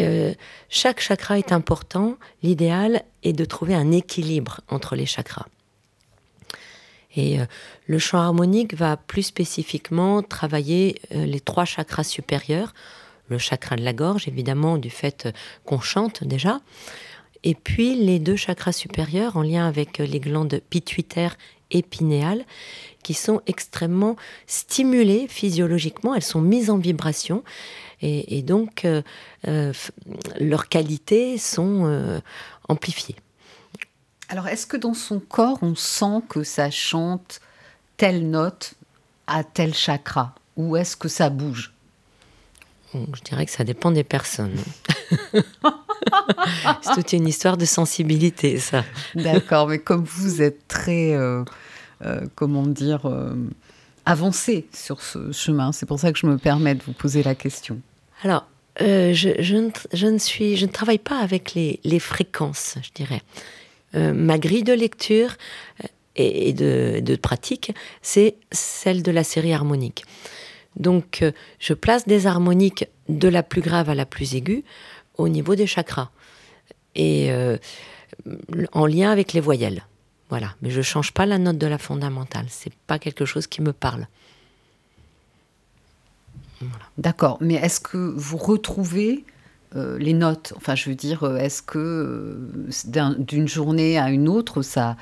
euh, 0.00 0.34
chaque 0.68 1.00
chakra 1.00 1.38
est 1.38 1.52
important. 1.52 2.16
L'idéal 2.42 3.02
est 3.22 3.32
de 3.32 3.44
trouver 3.44 3.74
un 3.74 3.92
équilibre 3.92 4.60
entre 4.68 4.96
les 4.96 5.06
chakras. 5.06 5.46
Et 7.16 7.40
euh, 7.40 7.46
le 7.86 7.98
chant 7.98 8.18
harmonique 8.18 8.74
va 8.74 8.96
plus 8.96 9.22
spécifiquement 9.22 10.22
travailler 10.22 11.00
euh, 11.14 11.24
les 11.24 11.40
trois 11.40 11.64
chakras 11.64 12.04
supérieurs, 12.04 12.74
le 13.28 13.38
chakra 13.38 13.76
de 13.76 13.82
la 13.82 13.92
gorge, 13.92 14.28
évidemment, 14.28 14.78
du 14.78 14.90
fait 14.90 15.28
qu'on 15.64 15.80
chante 15.80 16.24
déjà, 16.24 16.60
et 17.44 17.54
puis 17.54 17.94
les 17.94 18.18
deux 18.18 18.36
chakras 18.36 18.72
supérieurs 18.72 19.36
en 19.36 19.42
lien 19.42 19.66
avec 19.66 19.98
les 19.98 20.18
glandes 20.18 20.60
pituitaires 20.70 21.36
et 21.70 21.82
pinéales, 21.82 22.44
qui 23.02 23.14
sont 23.14 23.42
extrêmement 23.46 24.16
stimulées 24.46 25.26
physiologiquement, 25.28 26.14
elles 26.14 26.22
sont 26.22 26.40
mises 26.40 26.70
en 26.70 26.78
vibration, 26.78 27.44
et, 28.00 28.42
donc 28.42 28.86
leurs 29.44 30.68
qualités 30.68 31.38
sont 31.38 32.20
amplifiées. 32.68 33.16
Alors, 34.28 34.46
est-ce 34.46 34.66
que 34.66 34.76
dans 34.76 34.94
son 34.94 35.20
corps, 35.20 35.58
on 35.62 35.74
sent 35.74 36.22
que 36.28 36.44
ça 36.44 36.70
chante 36.70 37.40
telle 37.96 38.28
note 38.28 38.74
à 39.26 39.42
tel 39.42 39.74
chakra? 39.74 40.34
Ou 40.56 40.76
est-ce 40.76 40.96
que 40.96 41.08
ça 41.08 41.30
bouge? 41.30 41.72
Je 42.94 43.22
dirais 43.22 43.46
que 43.46 43.52
ça 43.52 43.64
dépend 43.64 43.90
des 43.90 44.04
personnes. 44.04 44.56
c'est 46.82 46.94
toute 46.94 47.12
une 47.12 47.26
histoire 47.26 47.56
de 47.56 47.64
sensibilité, 47.64 48.58
ça. 48.58 48.84
D'accord, 49.14 49.68
mais 49.68 49.78
comme 49.78 50.04
vous 50.04 50.42
êtes 50.42 50.68
très, 50.68 51.16
comment 52.34 52.66
dire, 52.66 53.10
avancé 54.04 54.68
sur 54.74 55.02
ce 55.02 55.32
chemin, 55.32 55.72
c'est 55.72 55.86
pour 55.86 56.00
ça 56.00 56.12
que 56.12 56.18
je 56.18 56.26
me 56.26 56.38
permets 56.38 56.74
de 56.74 56.82
vous 56.82 56.92
poser 56.92 57.22
la 57.22 57.34
question. 57.34 57.80
Alors, 58.22 58.46
je, 58.80 60.06
ne, 60.06 60.18
suis, 60.18 60.56
je 60.56 60.66
ne 60.66 60.70
travaille 60.70 60.98
pas 60.98 61.18
avec 61.18 61.54
les, 61.54 61.98
fréquences, 61.98 62.76
je 62.82 62.90
dirais. 62.94 63.22
ma 63.94 64.38
grille 64.38 64.64
de 64.64 64.72
lecture, 64.72 65.36
et, 66.18 66.52
de, 66.52 67.16
pratique, 67.16 67.72
c'est 68.02 68.36
celle 68.50 69.02
de 69.02 69.10
la 69.10 69.24
série 69.24 69.52
harmonique. 69.52 70.04
Donc, 70.76 71.22
euh, 71.22 71.32
je 71.58 71.74
place 71.74 72.06
des 72.06 72.26
harmoniques 72.26 72.86
de 73.08 73.28
la 73.28 73.42
plus 73.42 73.62
grave 73.62 73.88
à 73.88 73.94
la 73.94 74.04
plus 74.04 74.34
aiguë 74.34 74.64
au 75.16 75.28
niveau 75.28 75.54
des 75.54 75.66
chakras 75.66 76.10
et 76.94 77.32
euh, 77.32 77.56
en 78.72 78.86
lien 78.86 79.10
avec 79.10 79.32
les 79.32 79.40
voyelles. 79.40 79.84
Voilà, 80.28 80.54
mais 80.60 80.70
je 80.70 80.82
change 80.82 81.12
pas 81.12 81.24
la 81.24 81.38
note 81.38 81.58
de 81.58 81.66
la 81.66 81.78
fondamentale. 81.78 82.46
C'est 82.48 82.74
pas 82.86 82.98
quelque 82.98 83.24
chose 83.24 83.46
qui 83.46 83.62
me 83.62 83.72
parle. 83.72 84.06
D'accord, 86.96 87.38
mais 87.40 87.54
est-ce 87.54 87.80
que 87.80 87.96
vous 87.96 88.36
retrouvez 88.36 89.24
euh, 89.76 89.98
les 89.98 90.12
notes? 90.12 90.52
Enfin, 90.56 90.74
je 90.74 90.88
veux 90.88 90.96
dire, 90.96 91.24
est-ce 91.36 91.62
que 91.62 92.38
d'une 93.18 93.48
journée 93.48 93.98
à 93.98 94.10
une 94.10 94.28
autre, 94.28 94.62
ça, 94.62 94.96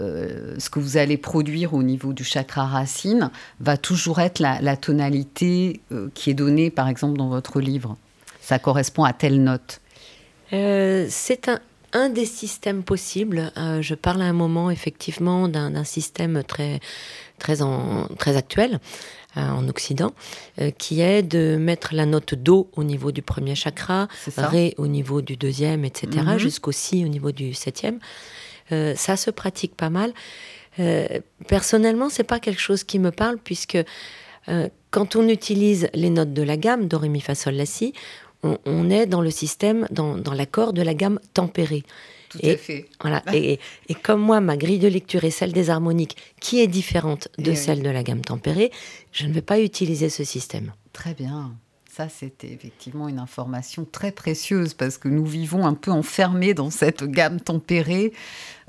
euh, 0.00 0.54
ce 0.58 0.70
que 0.70 0.78
vous 0.78 0.96
allez 0.96 1.18
produire 1.18 1.74
au 1.74 1.82
niveau 1.82 2.14
du 2.14 2.24
chakra 2.24 2.64
racine 2.64 3.30
va 3.60 3.76
toujours 3.76 4.20
être 4.20 4.38
la, 4.38 4.76
tonalité 4.76 5.80
euh, 5.92 6.08
qui 6.14 6.30
est 6.30 6.34
donnée, 6.34 6.70
par 6.70 6.88
exemple, 6.88 7.18
dans 7.18 7.28
votre 7.28 7.60
livre? 7.60 7.96
Ça 8.40 8.58
correspond 8.58 9.04
à 9.04 9.12
telle 9.12 9.42
note? 9.42 9.80
Euh, 10.52 11.06
c'est 11.10 11.50
un, 11.92 12.08
des 12.08 12.24
systèmes 12.24 12.82
possibles. 12.82 13.52
je 13.56 13.94
parle 13.94 14.22
à 14.22 14.24
un 14.24 14.32
moment, 14.32 14.70
effectivement, 14.70 15.46
d'un 15.46 15.84
système 15.84 16.42
très, 16.42 16.80
très, 17.38 17.58
très 18.18 18.36
actuel 18.36 18.80
en 19.34 19.66
Occident, 19.68 20.12
qui 20.78 21.00
est 21.00 21.22
de 21.22 21.56
mettre 21.56 21.94
la 21.94 22.06
note 22.06 22.34
Do 22.34 22.68
au 22.76 22.84
niveau 22.84 23.12
du 23.12 23.22
premier 23.22 23.54
chakra, 23.54 24.08
Ré 24.36 24.74
au 24.76 24.86
niveau 24.86 25.22
du 25.22 25.36
deuxième, 25.36 25.84
etc., 25.84 26.08
mm-hmm. 26.12 26.38
jusqu'au 26.38 26.72
Si 26.72 27.04
au 27.04 27.08
niveau 27.08 27.32
du 27.32 27.54
septième. 27.54 27.98
Euh, 28.72 28.94
ça 28.96 29.16
se 29.16 29.30
pratique 29.30 29.74
pas 29.76 29.90
mal. 29.90 30.12
Euh, 30.78 31.20
personnellement, 31.48 32.08
c'est 32.08 32.24
pas 32.24 32.40
quelque 32.40 32.60
chose 32.60 32.84
qui 32.84 32.98
me 32.98 33.10
parle 33.10 33.38
puisque 33.38 33.78
euh, 34.48 34.68
quand 34.90 35.16
on 35.16 35.28
utilise 35.28 35.88
les 35.94 36.10
notes 36.10 36.32
de 36.32 36.42
la 36.42 36.56
gamme 36.56 36.88
do, 36.88 36.98
ré, 36.98 37.08
mi, 37.08 37.20
fa, 37.20 37.34
sol, 37.34 37.54
la, 37.54 37.66
si, 37.66 37.92
on, 38.42 38.90
est 38.90 39.06
dans 39.06 39.20
le 39.20 39.30
système, 39.30 39.86
dans, 39.90 40.16
l'accord 40.34 40.72
de 40.72 40.82
la 40.82 40.94
gamme 40.94 41.20
tempérée. 41.32 41.84
Tout 42.28 42.38
et, 42.42 42.52
à 42.52 42.56
fait. 42.56 42.88
Voilà. 43.00 43.22
et, 43.32 43.58
comme 44.02 44.20
moi, 44.20 44.40
ma 44.40 44.56
grille 44.56 44.80
de 44.80 44.88
lecture 44.88 45.22
est 45.22 45.30
celle 45.30 45.52
des 45.52 45.70
harmoniques, 45.70 46.16
qui 46.40 46.60
est 46.60 46.66
différente 46.66 47.28
de 47.38 47.54
celle 47.54 47.82
de 47.82 47.90
la 47.90 48.02
gamme 48.02 48.22
tempérée, 48.22 48.72
je 49.12 49.26
ne 49.26 49.32
vais 49.32 49.42
pas 49.42 49.60
utiliser 49.60 50.08
ce 50.08 50.24
système. 50.24 50.72
Très 50.92 51.14
bien. 51.14 51.54
Ça, 51.94 52.08
c'était 52.08 52.50
effectivement 52.50 53.06
une 53.06 53.18
information 53.18 53.84
très 53.84 54.12
précieuse 54.12 54.72
parce 54.72 54.96
que 54.96 55.08
nous 55.08 55.26
vivons 55.26 55.66
un 55.66 55.74
peu 55.74 55.90
enfermés 55.90 56.54
dans 56.54 56.70
cette 56.70 57.04
gamme 57.04 57.38
tempérée 57.38 58.14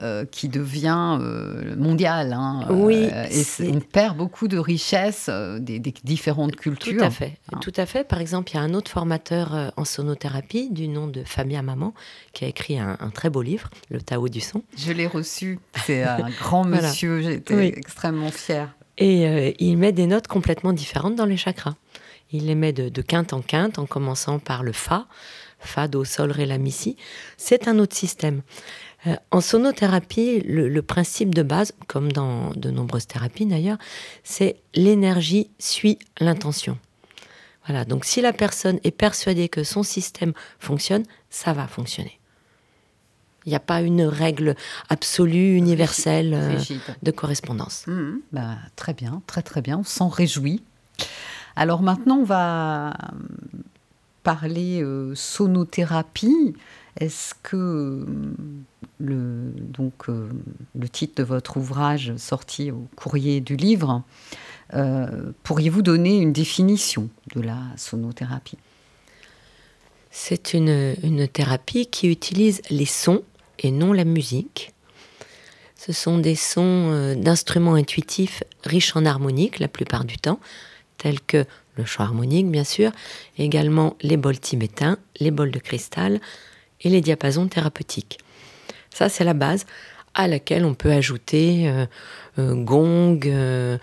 euh, 0.01 0.25
qui 0.25 0.49
devient 0.49 1.17
euh, 1.21 1.73
mondiale. 1.77 2.34
Hein, 2.34 2.67
oui. 2.69 3.08
Euh, 3.13 3.25
et 3.62 3.71
on 3.71 3.79
perd 3.79 4.17
beaucoup 4.17 4.49
de 4.49 4.58
richesses 4.58 5.29
des, 5.29 5.79
différentes 5.79 6.58
cultures. 6.58 6.97
Tout 6.97 7.06
à 7.06 7.10
fait. 7.12 7.38
Hein. 7.53 7.60
Tout 7.62 7.71
à 7.77 7.86
fait. 7.86 8.03
Par 8.03 8.19
exemple, 8.19 8.51
il 8.51 8.56
y 8.56 8.58
a 8.58 8.62
un 8.62 8.73
autre 8.73 8.91
formateur 8.91 9.71
en 9.77 9.86
sonothérapie 9.86 10.69
du 10.69 10.89
nom 10.89 11.08
de 11.08 11.23
Fabien 11.23 11.62
Maman 11.62 11.93
qui 12.34 12.43
a 12.43 12.49
écrit 12.49 12.77
un, 12.77 12.97
très 13.13 13.29
beau 13.29 13.41
livre, 13.41 13.69
Le 13.89 14.01
Tao 14.01 14.27
du 14.27 14.41
son. 14.41 14.63
Je 14.75 14.91
l'ai 14.91 15.08
reçu. 15.08 15.60
C'est 15.86 16.03
un 16.03 16.29
grand 16.29 16.63
monsieur. 16.65 17.21
J'étais 17.21 17.67
extrêmement 17.67 18.32
fière. 18.32 18.75
Et 18.97 19.56
il 19.60 19.77
met 19.77 19.91
des 19.91 20.06
notes 20.06 20.27
complètement 20.27 20.71
différentes 20.71 21.15
dans 21.15 21.25
les 21.25 21.38
chakras. 21.38 21.75
Il 22.32 22.47
les 22.47 22.56
met 22.56 22.73
de, 22.73 23.01
quinte 23.01 23.32
en 23.32 23.41
quinte, 23.41 23.77
en 23.77 23.86
commençant 23.86 24.39
par 24.39 24.63
le 24.63 24.71
Fa, 24.71 25.08
Fa, 25.60 25.88
Do, 25.88 26.03
Sol, 26.03 26.32
Ré, 26.32 26.45
La, 26.45 26.58
Mi, 26.58 26.71
Si. 26.71 26.97
C'est 27.38 27.67
un 27.67 27.79
autre 27.79 27.95
système. 27.95 28.41
Euh, 29.06 29.15
en 29.32 29.41
sonothérapie, 29.41 30.41
le, 30.41 30.82
principe 30.82 31.36
de 31.36 31.43
base, 31.43 31.73
comme 31.88 32.12
dans 32.12 32.51
de 32.51 32.71
nombreuses 32.71 33.08
thérapies 33.08 33.45
d'ailleurs, 33.45 33.77
c'est 34.23 34.58
l'énergie 34.73 35.49
suit 35.60 35.99
l'intention. 36.19 36.77
Voilà, 37.65 37.86
donc 37.86 38.03
si 38.03 38.19
la 38.19 38.34
personne 38.34 38.79
est 38.84 38.91
persuadée 38.91 39.47
que 39.47 39.63
son 39.63 39.84
système 39.84 40.34
fonctionne, 40.60 41.03
ça 41.29 41.53
va 41.53 41.67
fonctionner. 41.67 42.19
Il 43.45 43.49
n'y 43.49 43.56
a 43.56 43.60
pas 43.60 43.82
une 43.82 44.03
règle 44.03 44.56
absolue, 44.89 45.56
universelle 45.56 46.34
euh, 46.34 46.60
de 47.01 47.12
correspondance. 47.12 47.86
Mmh. 47.88 48.19
Bah, 48.32 48.56
très 48.75 48.93
bien, 48.93 49.21
très 49.27 49.41
très 49.41 49.62
bien, 49.62 49.79
on 49.79 49.84
s'en 49.84 50.08
réjouit. 50.08 50.63
Alors 51.56 51.82
maintenant, 51.82 52.17
on 52.17 52.23
va 52.23 52.93
parler 54.23 54.82
euh, 54.82 55.13
sonothérapie. 55.15 56.56
Est-ce 56.99 57.34
que 57.43 57.58
euh, 57.58 58.06
le, 58.99 59.51
donc, 59.58 60.10
euh, 60.10 60.29
le 60.77 60.89
titre 60.89 61.15
de 61.17 61.23
votre 61.23 61.58
ouvrage 61.58 62.15
sorti 62.17 62.71
au 62.71 62.88
courrier 62.95 63.41
du 63.41 63.56
livre, 63.56 64.03
pourriez-vous 65.43 65.84
donner 65.84 66.17
une 66.17 66.34
définition 66.34 67.10
de 67.36 67.41
la 67.41 67.60
sonothérapie? 67.77 68.58
C'est 70.10 70.53
une, 70.56 70.95
une 71.03 71.27
thérapie 71.27 71.86
qui 71.86 72.08
utilise 72.08 72.60
les 72.71 72.88
sons 72.88 73.21
et 73.63 73.71
non 73.71 73.93
la 73.93 74.04
musique. 74.04 74.73
Ce 75.76 75.91
sont 75.91 76.17
des 76.17 76.36
sons 76.36 77.15
d'instruments 77.17 77.73
intuitifs 77.73 78.43
riches 78.63 78.95
en 78.95 79.06
harmonique 79.06 79.60
la 79.60 79.67
plupart 79.67 80.06
du 80.06 80.17
temps, 80.17 80.39
tels 80.97 81.19
que 81.19 81.45
le 81.76 81.86
chant 81.86 82.04
harmonique 82.04 82.49
bien 82.49 82.63
sûr, 82.63 82.91
également 83.38 83.97
les 84.02 84.17
bols 84.17 84.39
tibétains, 84.39 84.97
les 85.19 85.32
bols 85.32 85.52
de 85.52 85.60
cristal 85.60 86.19
et 86.82 86.89
les 86.89 87.02
diapasons 87.02 87.47
thérapeutiques. 87.47 88.19
Ça 88.89 89.10
c'est 89.10 89.23
la 89.23 89.34
base 89.34 89.65
à 90.13 90.28
laquelle 90.28 90.65
on 90.65 90.73
peut 90.73 90.91
ajouter 90.91 91.67
euh, 91.67 91.86
euh, 92.38 92.56
gong, 92.56 93.19
euh, 93.26 93.78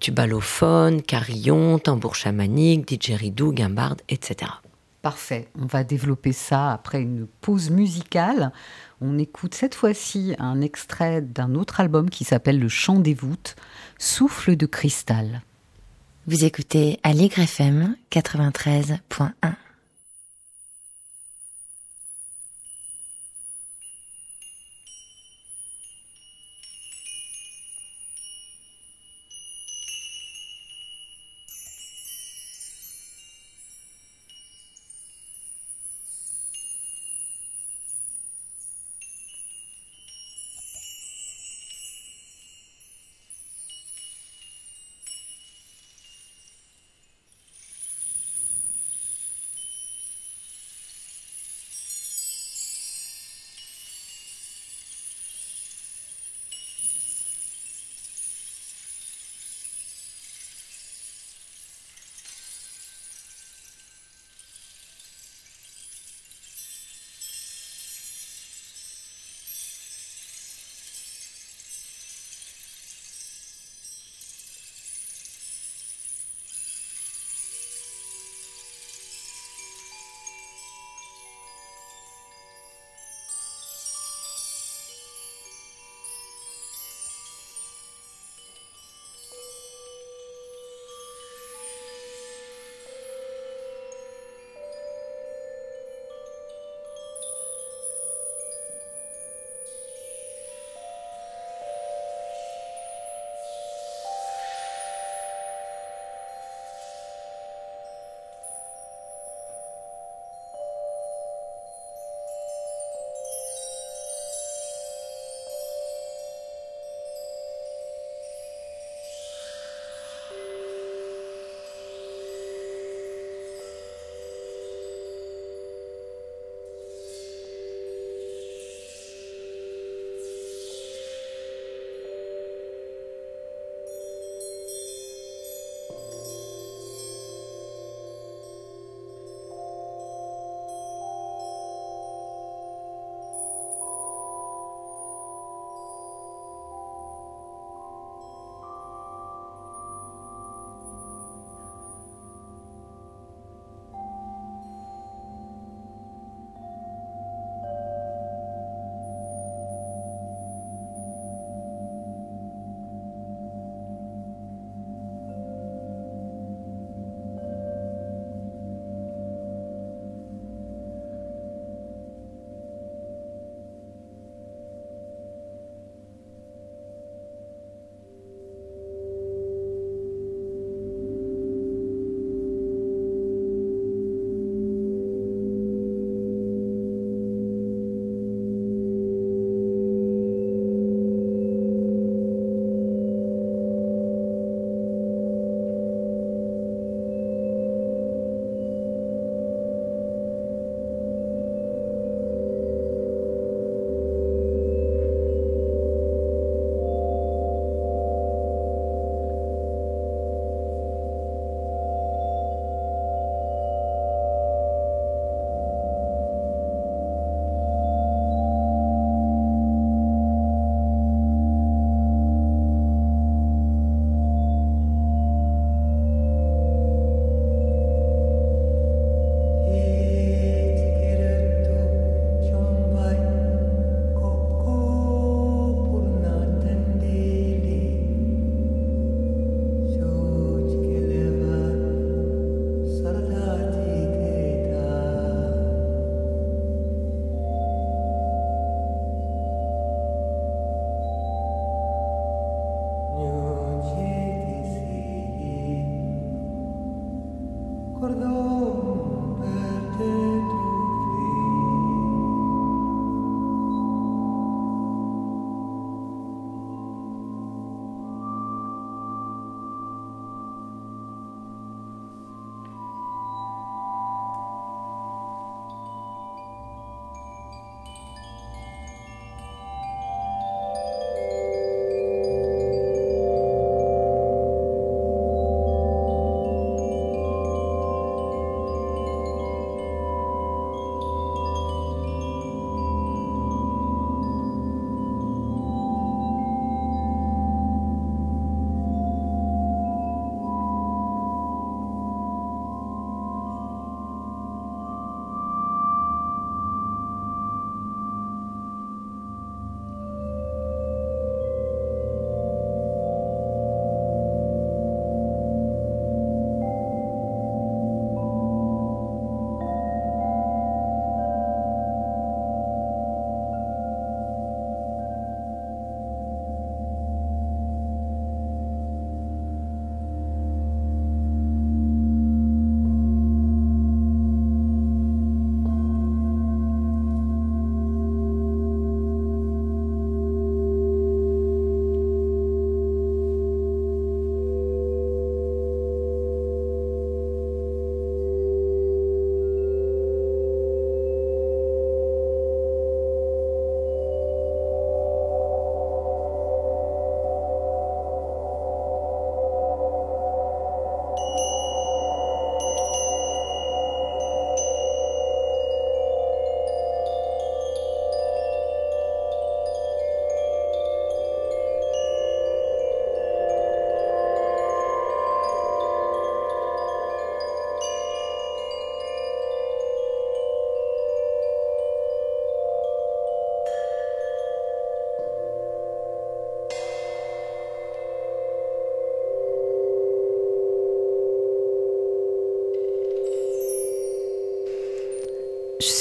tubalophone, 0.00 1.02
carillon, 1.02 1.78
tambour 1.78 2.14
chamanique, 2.14 2.86
didgeridoo, 2.86 3.52
guimbarde, 3.52 4.02
etc. 4.08 4.50
Parfait, 5.06 5.46
on 5.56 5.66
va 5.66 5.84
développer 5.84 6.32
ça 6.32 6.72
après 6.72 7.00
une 7.00 7.28
pause 7.40 7.70
musicale. 7.70 8.50
On 9.00 9.18
écoute 9.18 9.54
cette 9.54 9.76
fois-ci 9.76 10.34
un 10.40 10.60
extrait 10.60 11.22
d'un 11.22 11.54
autre 11.54 11.78
album 11.78 12.10
qui 12.10 12.24
s'appelle 12.24 12.58
Le 12.58 12.66
Chant 12.66 12.98
des 12.98 13.14
voûtes, 13.14 13.54
Souffle 14.00 14.56
de 14.56 14.66
cristal. 14.66 15.42
Vous 16.26 16.44
écoutez 16.44 16.98
Allegre 17.04 17.38
FM 17.38 17.94
93.1. 18.10 19.30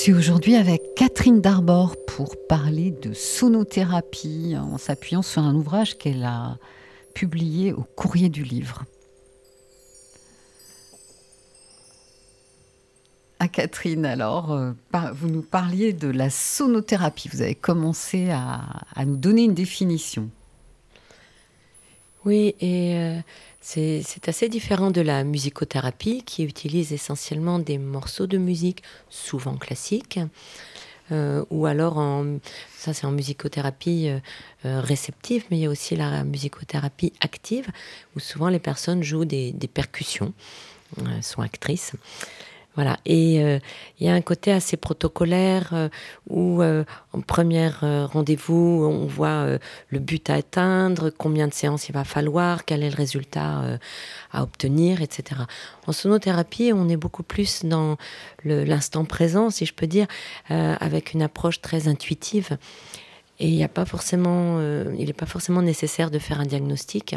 suis 0.05 0.13
aujourd'hui 0.13 0.55
avec 0.55 0.93
Catherine 0.95 1.41
Darbord 1.41 1.95
pour 2.05 2.35
parler 2.47 2.91
de 2.91 3.11
sonothérapie 3.13 4.53
en 4.55 4.77
s'appuyant 4.77 5.23
sur 5.23 5.41
un 5.41 5.55
ouvrage 5.55 5.97
qu'elle 5.97 6.23
a 6.23 6.59
publié 7.15 7.73
au 7.73 7.81
courrier 7.81 8.29
du 8.29 8.43
livre. 8.43 8.83
À 13.39 13.47
Catherine, 13.47 14.05
alors, 14.05 14.51
euh, 14.51 14.73
vous 15.15 15.27
nous 15.27 15.41
parliez 15.41 15.91
de 15.91 16.09
la 16.09 16.29
sonothérapie. 16.29 17.27
Vous 17.33 17.41
avez 17.41 17.55
commencé 17.55 18.29
à, 18.29 18.61
nous 19.07 19.17
donner 19.17 19.45
une 19.45 19.55
définition. 19.55 20.29
Oui, 22.25 22.53
et 22.59 22.95
euh, 22.95 23.19
c'est 23.68 24.30
assez 24.30 24.47
différent 24.47 24.91
de 24.91 25.01
la 25.01 25.24
musicothérapie 25.24 26.22
qui 26.24 26.43
utilise 26.43 26.93
essentiellement 26.93 27.57
des 27.57 27.80
morceaux 27.80 28.28
de 28.28 28.38
musique, 28.38 28.84
souvent 29.09 29.57
classiques, 29.57 30.20
euh, 31.11 31.43
ou 31.49 31.66
alors 31.66 31.97
en, 31.97 32.38
ça 32.78 32.93
c'est 32.93 33.07
en 33.07 33.11
musicothérapie 33.11 34.11
réceptive, 34.63 35.45
mais 35.49 35.57
il 35.57 35.61
y 35.61 35.66
a 35.66 35.70
aussi 35.70 35.95
la 35.95 36.24
musicothérapie 36.24 37.13
active, 37.22 37.68
où 38.16 38.20
souvent 38.20 38.49
les 38.49 38.59
personnes 38.59 39.01
jouent 39.01 39.26
des 39.26 39.70
percussions, 39.74 40.34
sont 41.22 41.41
actrices. 41.41 41.93
Voilà. 42.76 42.97
Et 43.05 43.41
euh, 43.41 43.59
il 43.99 44.05
y 44.05 44.09
a 44.09 44.13
un 44.13 44.21
côté 44.21 44.51
assez 44.51 44.76
protocolaire 44.78 45.69
euh, 45.73 45.89
où, 46.30 46.61
euh, 46.61 46.84
en 47.13 47.21
première 47.21 47.80
rendez-vous, 48.11 48.86
on 48.86 49.05
voit 49.05 49.47
le 49.89 49.99
but 49.99 50.30
à 50.30 50.36
atteindre, 50.36 51.09
combien 51.09 51.47
de 51.47 51.53
séances 51.53 51.89
il 51.89 51.93
va 51.93 52.03
falloir, 52.03 52.65
quel 52.65 52.84
est 52.84 52.89
le 52.89 52.95
résultat 52.95 53.80
à 54.32 54.43
obtenir, 54.43 55.01
etc. 55.01 55.41
En 55.88 55.91
sonothérapie, 55.91 56.71
on 56.73 56.89
est 56.89 56.97
beaucoup 56.97 57.23
plus 57.23 57.63
dans 57.63 57.97
l'instant 58.43 59.05
présent, 59.05 59.49
si 59.49 59.65
je 59.65 59.73
peux 59.73 59.88
dire, 59.88 60.07
avec 60.49 61.13
une 61.13 61.21
approche 61.21 61.61
très 61.61 61.88
intuitive. 61.88 62.57
Et 63.39 63.49
il 63.49 63.59
n'est 63.59 63.67
pas 63.67 63.86
forcément, 63.86 64.61
il 64.97 65.05
n'est 65.05 65.13
pas 65.13 65.25
forcément 65.25 65.61
nécessaire 65.61 66.09
de 66.09 66.19
faire 66.19 66.39
un 66.39 66.45
diagnostic 66.45 67.15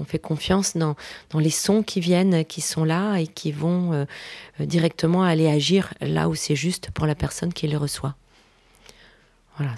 on 0.00 0.04
fait 0.04 0.18
confiance 0.18 0.76
dans, 0.76 0.96
les 1.34 1.50
sons 1.50 1.82
qui 1.82 2.00
viennent, 2.00 2.44
qui 2.44 2.60
sont 2.60 2.84
là 2.84 3.18
et 3.18 3.26
qui 3.26 3.52
vont 3.52 3.92
euh, 3.92 4.04
directement 4.58 5.22
aller 5.22 5.48
agir 5.48 5.92
là 6.00 6.28
où 6.28 6.34
c'est 6.34 6.56
juste 6.56 6.90
pour 6.90 7.06
la 7.06 7.14
personne 7.14 7.52
qui 7.52 7.68
les 7.68 7.76
reçoit. 7.76 8.16
Voilà. 9.58 9.74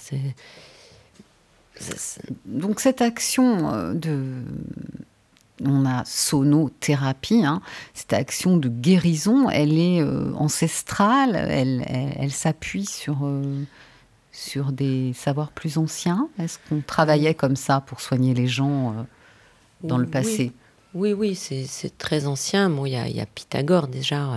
Donc 2.47 2.79
cette 2.79 3.03
action 3.03 3.73
euh, 3.75 3.95
de, 3.95 4.45
on 5.65 5.85
a 5.85 6.05
sonothérapie, 6.05 7.45
hein, 7.45 7.61
cette 7.93 8.13
action 8.13 8.57
de 8.57 8.69
guérison, 8.69 9.51
elle 9.51 9.77
est 9.77 10.01
euh, 10.01 10.33
ancestrale, 10.35 11.35
elle, 11.35 12.33
s'appuie 12.33 12.87
sur, 12.87 13.29
sur 14.33 14.73
des 14.73 15.13
savoirs 15.13 15.53
plus 15.53 15.79
anciens? 15.79 16.29
Est-ce 16.39 16.59
qu'on 16.69 16.81
travaillait 16.81 17.35
comme 17.35 17.57
ça 17.57 17.81
pour 17.81 18.01
soigner 18.01 18.35
les 18.35 18.49
gens 18.49 19.07
dans 19.83 19.99
le 19.99 20.07
passé? 20.07 20.53
Oui, 20.95 21.15
oui, 21.15 21.35
c'est 21.35 21.97
très 21.97 22.27
ancien. 22.27 22.69
Bon, 22.69 22.85
il 22.85 22.93
y, 22.93 23.21
a, 23.21 23.27
Pythagore 23.27 23.89
déjà, 23.89 24.29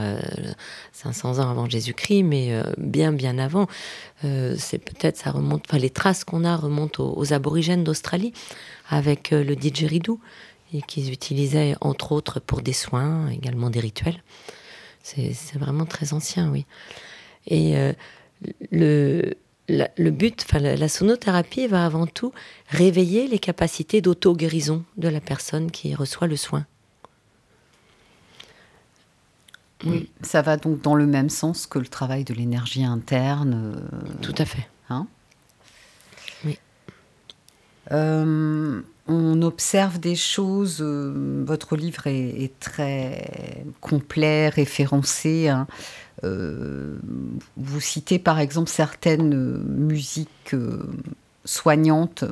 500 0.94 1.38
euh, 1.38 1.42
ans 1.42 1.50
avant 1.50 1.70
Jésus-Christ, 1.70 2.24
mais 2.24 2.54
euh, 2.54 2.64
bien, 2.78 3.12
bien 3.12 3.38
avant. 3.38 3.68
Euh, 4.24 4.56
c'est 4.58 4.78
peut-être, 4.78 5.18
ça 5.18 5.32
remonte, 5.32 5.66
enfin, 5.68 5.80
les 5.80 5.90
traces 5.90 6.24
qu'on 6.24 6.46
a 6.46 6.56
remontent 6.56 7.04
aux, 7.04 7.34
aborigènes 7.34 7.84
d'Australie, 7.84 8.32
avec 8.90 9.32
le 9.32 9.56
didgeridoo, 9.56 10.22
et 10.74 10.82
qu'ils 10.82 11.12
utilisaient 11.12 11.76
entre 11.82 12.14
autres 12.14 12.40
pour 12.40 12.62
des 12.62 12.74
soins, 12.74 13.28
également 13.30 13.70
des 13.70 13.82
rituels. 13.82 14.24
C'est 15.04 15.36
vraiment 15.56 15.86
très 15.86 16.14
ancien, 16.14 16.50
oui. 16.50 16.66
Et 17.48 17.76
le, 18.72 19.36
le 19.68 20.10
but, 20.12 20.46
enfin, 20.48 20.60
la, 20.60 20.90
sonothérapie 20.90 21.68
va 21.68 21.86
avant 21.86 22.08
tout 22.08 22.32
réveiller 22.70 23.28
les 23.28 23.40
capacités 23.40 24.02
d'auto-guérison 24.02 24.84
de 24.98 25.08
la 25.08 25.22
personne 25.22 25.72
qui 25.72 25.96
reçoit 25.96 26.28
le 26.28 26.36
soin. 26.36 26.66
Oui, 29.86 30.10
ça 30.22 30.42
va 30.42 30.58
donc 30.58 30.82
dans 30.82 30.96
le 30.96 31.06
même 31.06 31.30
sens 31.30 31.68
que 31.68 31.80
le 31.80 31.88
travail 31.88 32.24
de 32.24 32.34
l'énergie 32.34 32.84
interne. 32.84 33.76
Euh, 33.76 34.14
tout 34.22 34.34
à 34.38 34.46
fait. 34.46 34.68
Hein? 34.90 35.06
Oui. 36.44 36.58
Euh, 37.92 38.82
on 39.08 39.42
observe 39.42 40.00
des 40.00 40.16
choses. 40.16 40.80
Euh, 40.82 41.44
votre 41.46 41.76
livre 41.76 42.08
est, 42.08 42.54
très 42.60 43.66
complet, 43.82 44.50
référencé. 44.50 45.50
Hein. 45.50 45.68
Euh, 46.26 46.98
vous 47.56 47.80
citez 47.80 48.20
par 48.20 48.40
exemple 48.40 48.70
certaines 48.70 49.64
musiques 49.64 50.54
euh, 50.54 50.84
soignantes. 51.46 52.26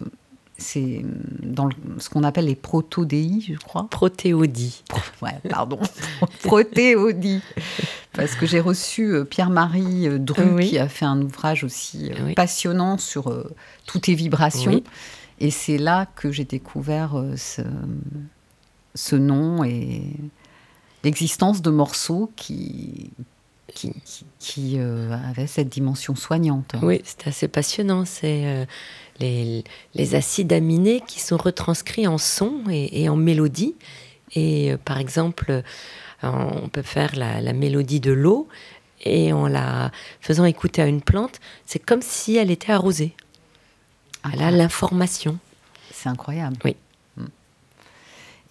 C'est 0.58 1.04
dans 1.42 1.70
ce 1.98 2.10
qu'on 2.10 2.24
appelle 2.24 2.46
les 2.46 2.56
proto-déis, 2.56 3.46
je 3.50 3.58
crois. 3.58 3.88
Protéodie. 3.90 4.84
Ouais, 5.22 5.40
pardon. 5.50 5.80
protéodie. 6.44 7.42
Parce 8.14 8.36
que 8.36 8.46
j'ai 8.46 8.60
reçu 8.60 9.26
Pierre-Marie 9.30 10.20
Dru, 10.20 10.62
qui 10.62 10.78
a 10.78 10.88
fait 10.88 11.06
un 11.06 11.22
ouvrage 11.22 11.64
aussi 11.64 12.12
passionnant 12.36 13.00
sur 13.00 13.34
toutes 13.88 14.06
les 14.08 14.14
vibrations. 14.14 14.84
Et 15.44 15.52
c'est 15.52 15.78
là 15.78 16.06
que 16.06 16.32
j'ai 16.32 16.46
découvert 16.46 17.16
euh, 17.18 17.36
ce, 18.96 19.16
nom 19.16 19.64
et 19.64 20.04
l'existence 21.04 21.62
de 21.62 21.70
morceaux 21.70 22.32
qui, 22.36 23.12
qui, 24.40 24.78
euh, 24.78 25.16
avaient 25.30 25.48
cette 25.48 25.70
dimension 25.70 26.16
soignante. 26.16 26.76
Oui, 26.82 27.02
c'est 27.04 27.28
assez 27.28 27.48
passionnant. 27.48 28.06
C'est 28.06 28.46
euh, 28.46 28.66
les, 29.20 30.16
acides 30.16 30.54
aminés 30.54 31.02
qui 31.08 31.20
sont 31.20 31.38
retranscrits 31.38 32.08
en 32.08 32.18
son 32.18 32.64
et, 32.70 33.10
en 33.10 33.16
mélodie. 33.16 33.76
Et 34.36 34.76
par 34.86 34.98
exemple, 34.98 35.62
on 36.24 36.70
peut 36.70 36.82
faire 36.82 37.16
la, 37.16 37.42
la 37.42 37.54
mélodie 37.54 38.00
de 38.00 38.12
l'eau 38.12 38.48
et 39.04 39.34
en 39.34 39.48
la 39.48 39.92
faisant 40.22 40.46
écouter 40.46 40.82
à 40.82 40.88
une 40.88 41.02
plante, 41.02 41.40
c'est 41.66 41.80
comme 41.80 42.02
si 42.02 42.38
elle 42.38 42.52
était 42.52 42.72
arrosée. 42.72 43.14
Elle 44.32 44.42
a 44.42 44.52
l'information. 44.52 45.38
C'est 45.92 46.10
incroyable. 46.10 46.58
Oui. 46.64 46.76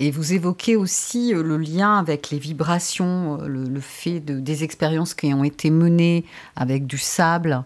Et 0.01 0.11
vous 0.11 0.33
évoquez 0.33 0.77
aussi 0.77 1.35
euh, 1.35 1.43
le 1.43 1.57
lien 1.57 1.99
avec 1.99 2.31
les 2.31 2.39
vibrations, 2.39 3.41
euh, 3.41 3.47
le, 3.47 3.81
fait 3.81 4.21
de, 4.21 4.41
des 4.41 4.65
expériences 4.65 5.15
qui 5.15 5.33
ont 5.33 5.45
été 5.45 5.71
menées 5.71 6.25
avec 6.57 6.87
du 6.87 6.99
sable. 6.99 7.65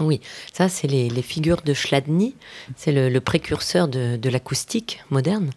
Oui, 0.00 0.20
ça 0.52 0.68
c'est 0.68 0.88
les, 0.88 1.22
figures 1.22 1.62
de 1.62 1.72
Chladni, 1.72 2.34
c'est 2.76 2.92
le, 2.92 3.20
précurseur 3.20 3.86
de, 3.86 4.28
l'acoustique 4.28 5.00
moderne. 5.10 5.50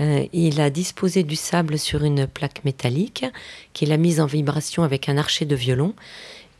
Euh, 0.00 0.26
il 0.32 0.60
a 0.60 0.70
disposé 0.70 1.22
du 1.22 1.36
sable 1.36 1.78
sur 1.78 2.02
une 2.02 2.26
plaque 2.26 2.64
métallique 2.64 3.24
qu'il 3.72 3.92
a 3.92 3.96
mise 3.96 4.20
en 4.20 4.26
vibration 4.26 4.82
avec 4.82 5.08
un 5.08 5.16
archet 5.16 5.44
de 5.44 5.54
violon 5.54 5.94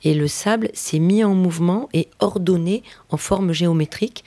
et 0.05 0.15
le 0.15 0.29
sable 0.29 0.71
s'est 0.75 0.99
mis 0.99 1.25
en 1.25 1.35
mouvement 1.35 1.89
et 1.93 2.09
ordonné 2.21 2.83
en 3.11 3.17
forme 3.17 3.53
géométrique, 3.53 4.25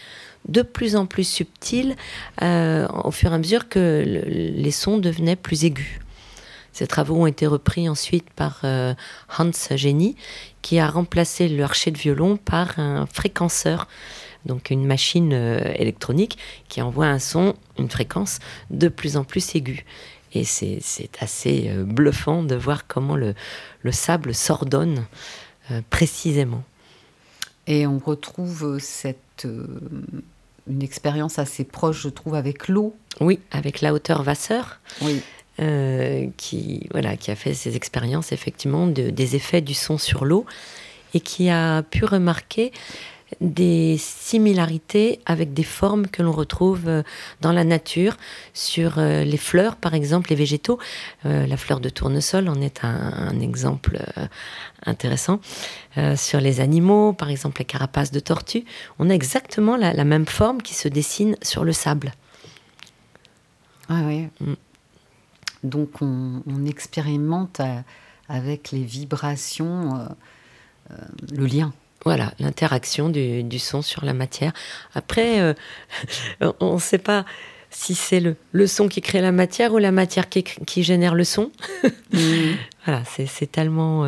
de 0.48 0.62
plus 0.62 0.96
en 0.96 1.06
plus 1.06 1.28
subtil 1.28 1.96
euh, 2.42 2.88
au 3.04 3.12
fur 3.12 3.32
et 3.32 3.36
à 3.36 3.38
mesure 3.38 3.70
que 3.70 4.04
les 4.06 4.72
sons 4.72 4.98
devenaient 4.98 5.36
plus 5.36 5.66
aigus. 5.66 6.00
Ces 6.72 6.88
travaux 6.88 7.16
ont 7.16 7.28
été 7.28 7.48
repris 7.48 7.90
ensuite 7.90 8.30
par 8.30 8.60
euh, 8.64 8.94
Hans 9.38 9.52
Jenny, 9.76 10.16
qui 10.62 10.80
a 10.80 10.88
remplacé 10.88 11.48
le 11.48 11.64
archet 11.64 11.92
de 11.92 11.98
violon 11.98 12.38
par 12.38 12.78
un 12.78 13.08
fréquenceur, 13.08 13.88
donc 14.46 14.70
une 14.70 14.86
machine 14.86 15.34
euh, 15.34 15.74
électronique 15.76 16.38
qui 16.70 16.82
envoie 16.82 17.08
un 17.08 17.20
son, 17.20 17.56
une 17.80 17.90
fréquence 17.90 18.40
de 18.70 18.90
plus 18.90 19.18
en 19.18 19.24
plus 19.24 19.56
aiguë. 19.56 19.86
Et 20.34 20.44
c'est 20.44 20.82
assez 21.20 21.72
bluffant 21.86 22.44
de 22.44 22.54
voir 22.54 22.86
comment 22.86 23.16
le, 23.16 23.34
le 23.82 23.92
sable 23.94 24.36
s'ordonne 24.36 25.06
précisément. 25.90 26.64
Et 27.66 27.88
on 27.88 27.98
retrouve 27.98 28.78
cette 28.80 29.48
une 30.70 30.84
expérience 30.84 31.40
assez 31.40 31.64
proche, 31.64 32.02
je 32.02 32.10
trouve, 32.10 32.36
avec 32.36 32.68
l'eau. 32.68 32.96
Oui, 33.20 33.40
avec 33.52 33.82
la 33.82 33.94
hauteur 33.94 34.24
Vasseur. 34.24 34.80
Oui. 35.02 35.22
Euh, 35.60 36.28
qui, 36.38 36.88
voilà, 36.92 37.18
qui 37.18 37.32
a 37.32 37.36
fait 37.36 37.56
ces 37.56 37.76
expériences 37.76 38.32
effectivement 38.32 38.86
de, 38.86 39.10
des 39.10 39.36
effets 39.36 39.62
du 39.62 39.74
son 39.74 39.98
sur 39.98 40.24
l'eau 40.24 40.46
et 41.16 41.20
qui 41.20 41.50
a 41.50 41.82
pu 41.82 42.06
remarquer 42.06 42.72
des 43.42 43.98
similarités 44.00 45.20
avec 45.26 45.54
des 45.54 45.64
formes 45.64 46.08
que 46.08 46.24
l'on 46.24 46.32
retrouve 46.32 46.88
euh, 46.88 47.04
dans 47.42 47.52
la 47.52 47.64
nature, 47.64 48.18
sur 48.54 48.98
euh, 48.98 49.24
les 49.24 49.38
fleurs 49.38 49.76
par 49.76 49.94
exemple, 49.94 50.30
les 50.30 50.36
végétaux. 50.36 50.80
Euh, 51.26 51.46
la 51.46 51.58
fleur 51.58 51.80
de 51.80 51.90
tournesol 51.90 52.48
en 52.48 52.62
est 52.62 52.84
un, 52.84 53.40
exemple 53.40 54.00
intéressant. 54.86 55.40
sur 56.16 56.40
les 56.40 56.60
animaux, 56.60 57.14
par 57.14 57.30
exemple 57.30 57.60
les 57.60 57.66
carapaces 57.66 58.12
de 58.12 58.20
tortue, 58.20 58.64
on 59.00 59.10
a 59.10 59.14
exactement 59.14 59.76
la, 59.76 60.04
même 60.04 60.26
forme 60.26 60.62
qui 60.62 60.74
se 60.74 60.88
dessine 60.88 61.36
sur 61.42 61.64
le 61.64 61.74
sable. 61.74 62.14
Ah 63.90 64.02
oui. 64.06 64.28
Mm. 64.42 64.54
Donc 65.64 66.02
on, 66.02 66.66
expérimente 66.66 67.62
avec 68.30 68.72
les 68.72 68.84
vibrations 68.84 70.08
le 70.90 71.46
lien. 71.46 71.74
Voilà, 72.06 72.34
l'interaction 72.40 73.10
du, 73.10 73.60
son 73.60 73.82
sur 73.82 74.06
la 74.06 74.14
matière. 74.14 74.54
Après, 74.94 75.56
on 76.60 76.76
ne 76.76 76.80
sait 76.80 76.98
pas 77.00 77.26
si 77.70 77.96
c'est 77.96 78.20
le, 78.20 78.36
le, 78.54 78.66
son 78.68 78.88
qui 78.88 79.02
crée 79.02 79.20
la 79.20 79.32
matière 79.32 79.74
ou 79.74 79.78
la 79.78 79.92
matière 79.92 80.30
qui, 80.30 80.44
qui 80.44 80.84
génère 80.84 81.16
le 81.16 81.24
son. 81.24 81.52
Mm. 82.14 82.56
voilà, 82.86 83.04
c'est 83.06 83.52
tellement... 83.52 84.06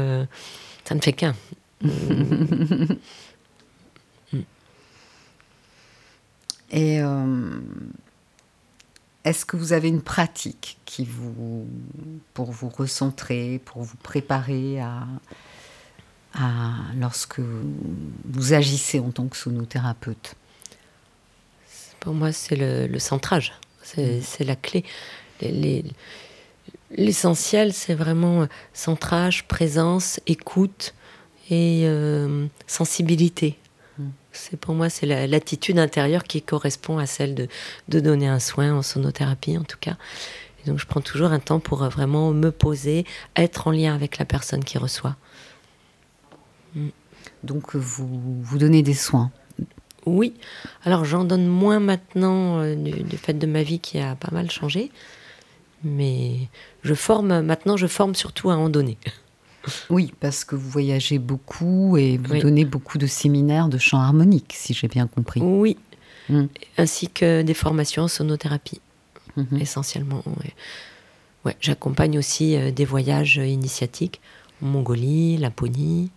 ça 0.85 0.95
ne 0.95 1.01
fait 1.01 1.11
qu'un. 1.11 1.35
Et 6.71 7.01
euh, 7.01 7.59
est-ce 9.23 9.45
que 9.45 9.57
vous 9.57 9.73
avez 9.73 9.87
une 9.87 10.01
pratique 10.01 10.77
qui 10.85 11.05
vous, 11.05 11.67
pour 12.33 12.51
vous 12.51 12.69
recentrer, 12.69 13.59
pour 13.65 13.81
vous 13.81 13.97
préparer 13.97 14.79
à, 14.79 15.07
à 16.33 16.73
lorsque 16.99 17.39
vous 17.39 18.53
agissez 18.53 18.99
en 18.99 19.11
tant 19.11 19.27
que 19.27 19.37
sonothérapeute 19.37 20.35
Pour 21.99 22.13
moi, 22.13 22.31
c'est 22.31 22.55
le, 22.55 22.99
centrage, 22.99 23.53
c'est 23.81 24.21
mm. 24.39 24.43
la 24.45 24.55
clé. 24.55 24.85
L'essentiel, 26.91 27.73
c'est 27.73 27.95
vraiment 27.95 28.47
centrage, 28.73 29.47
présence, 29.47 30.19
écoute 30.27 30.93
et 31.49 31.83
euh, 31.85 32.45
sensibilité. 32.67 33.57
C'est 34.31 34.57
pour 34.57 34.75
moi 34.75 34.89
c'est 34.89 35.07
l'attitude 35.27 35.79
intérieure 35.79 36.23
qui 36.23 36.41
correspond 36.41 36.99
à 36.99 37.07
celle 37.07 37.33
de, 37.33 37.47
de, 37.89 37.99
donner 37.99 38.27
un 38.27 38.39
soin 38.39 38.73
en 38.73 38.81
sonothérapie 38.83 39.57
en 39.57 39.63
tout 39.63 39.77
cas. 39.79 39.97
Et 40.61 40.69
donc 40.69 40.79
je 40.79 40.85
prends 40.85 41.01
toujours 41.01 41.31
un 41.31 41.39
temps 41.39 41.59
pour 41.59 41.83
vraiment 41.85 42.31
me 42.31 42.51
poser, 42.51 43.05
être 43.35 43.67
en 43.67 43.71
lien 43.71 43.95
avec 43.95 44.17
la 44.19 44.25
personne 44.25 44.63
qui 44.63 44.77
reçoit. 44.77 45.15
Donc 47.43 47.75
vous 47.75 48.41
vous 48.41 48.57
donnez 48.57 48.83
des 48.83 48.93
soins. 48.93 49.31
Oui. 50.05 50.33
Alors 50.83 51.05
j'en 51.05 51.23
donne 51.23 51.47
moins 51.47 51.79
maintenant 51.79 52.61
euh, 52.61 52.75
du, 52.75 53.03
du, 53.03 53.17
fait 53.17 53.33
de 53.33 53.45
ma 53.45 53.63
vie 53.63 53.79
qui 53.79 53.99
a 53.99 54.15
pas 54.15 54.31
mal 54.31 54.49
changé, 54.49 54.91
mais 55.83 56.47
je 56.83 56.93
forme 56.93 57.41
maintenant. 57.41 57.77
Je 57.77 57.87
forme 57.87 58.15
surtout 58.15 58.49
à 58.49 58.55
en 58.55 58.69
donner. 58.69 58.97
Oui, 59.89 60.13
parce 60.19 60.45
que 60.45 60.55
vous 60.55 60.69
voyagez 60.69 61.19
beaucoup 61.19 61.97
et 61.97 62.17
vous 62.17 62.39
donnez 62.39 62.65
beaucoup 62.65 62.97
de 62.97 63.05
séminaires 63.07 63.67
de 63.67 63.77
chant 63.77 63.99
harmonique, 63.99 64.53
si 64.55 64.73
j'ai 64.73 64.87
bien 64.87 65.05
compris. 65.05 65.41
Oui, 65.41 65.77
hmm. 66.29 66.45
ainsi 66.77 67.09
que 67.09 67.41
des 67.41 67.53
formations 67.53 68.03
en 68.03 68.07
sonothérapie, 68.07 68.81
mhm. 69.35 69.59
essentiellement. 69.59 70.23
Ouais. 71.45 71.55
J'accompagne 71.61 72.17
aussi 72.17 72.55
euh, 72.55 72.71
des 72.71 72.85
voyages 72.85 73.37
initiatiques 73.37 74.21
en 74.61 74.67
Mongolie, 74.67 75.37
Laponie. 75.37 76.11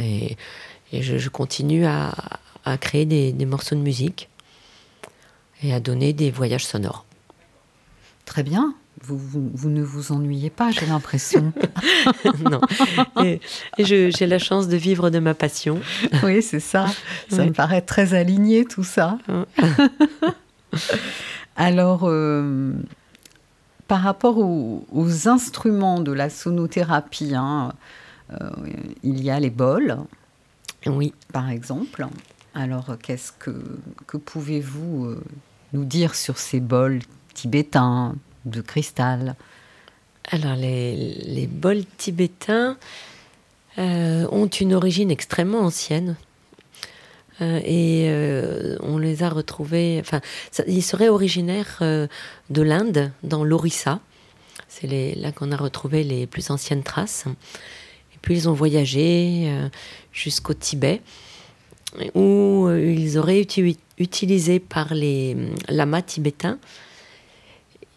Et, 0.00 0.36
je, 0.92 1.28
continue 1.28 1.86
à, 1.86 2.12
créer 2.80 3.06
des, 3.06 3.32
des 3.32 3.46
morceaux 3.46 3.74
de 3.74 3.80
musique 3.80 4.28
et 5.62 5.72
à 5.72 5.80
donner 5.80 6.12
des 6.12 6.30
voyages 6.30 6.64
sonores. 6.64 7.04
Très 8.24 8.42
bien 8.42 8.74
vous, 9.02 9.68
ne 9.68 9.82
vous 9.82 10.12
ennuyez 10.12 10.50
pas, 10.50 10.70
j'ai 10.70 10.86
l'impression. 10.86 11.52
non. 12.50 12.60
Et, 13.22 13.40
j'ai 13.78 14.26
la 14.26 14.38
chance 14.38 14.68
de 14.68 14.76
vivre 14.76 15.10
de 15.10 15.18
ma 15.18 15.34
passion. 15.34 15.80
oui, 16.22 16.42
c'est 16.42 16.60
ça. 16.60 16.86
Ça 17.30 17.44
me 17.44 17.52
paraît 17.52 17.82
très 17.82 18.14
aligné 18.14 18.64
tout 18.64 18.84
ça. 18.84 19.18
Alors, 21.56 22.02
euh, 22.04 22.72
par 23.88 24.00
rapport 24.00 24.38
aux, 24.38 25.28
instruments 25.28 26.00
de 26.00 26.12
la 26.12 26.30
sonothérapie, 26.30 27.34
hein, 27.34 27.72
il 29.02 29.22
y 29.22 29.30
a 29.30 29.40
les 29.40 29.50
bols. 29.50 29.96
Oui. 30.86 31.12
Par 31.32 31.50
exemple. 31.50 32.06
Alors, 32.54 32.96
qu'est-ce 33.02 33.32
que, 33.32 33.50
que 34.06 34.16
pouvez-vous 34.16 35.06
euh, 35.06 35.24
nous 35.72 35.84
dire 35.84 36.14
sur 36.14 36.38
ces 36.38 36.60
bols 36.60 37.00
tibétains, 37.34 38.14
de 38.46 38.60
cristal? 38.60 39.36
Alors, 40.30 40.56
les, 40.56 41.48
bols 41.50 41.84
tibétains 41.98 42.76
euh, 43.78 44.26
ont 44.32 44.46
une 44.46 44.74
origine 44.74 45.10
extrêmement 45.10 45.60
ancienne. 45.60 46.16
Euh, 47.42 47.60
et 47.64 48.06
euh, 48.08 48.76
on 48.80 48.98
les 48.98 49.22
a 49.22 49.28
retrouvés. 49.28 49.98
Enfin, 50.00 50.20
ils 50.66 50.82
seraient 50.82 51.10
originaires 51.10 51.78
de 51.80 52.62
l'Inde, 52.62 53.12
dans 53.22 53.44
l'Orissa. 53.44 54.00
C'est 54.68 55.14
là 55.14 55.30
qu'on 55.30 55.52
a 55.52 55.56
retrouvé 55.56 56.02
les 56.02 56.26
plus 56.26 56.50
anciennes 56.50 56.82
traces. 56.82 57.26
Puis 58.26 58.34
ils 58.34 58.48
ont 58.48 58.52
voyagé 58.52 59.48
jusqu'au 60.12 60.52
Tibet, 60.52 61.00
où 62.14 62.68
ils 62.68 63.18
auraient 63.18 63.38
été 63.38 63.76
utilisés 63.98 64.58
par 64.58 64.92
les 64.94 65.36
lamas 65.68 66.02
tibétains 66.02 66.58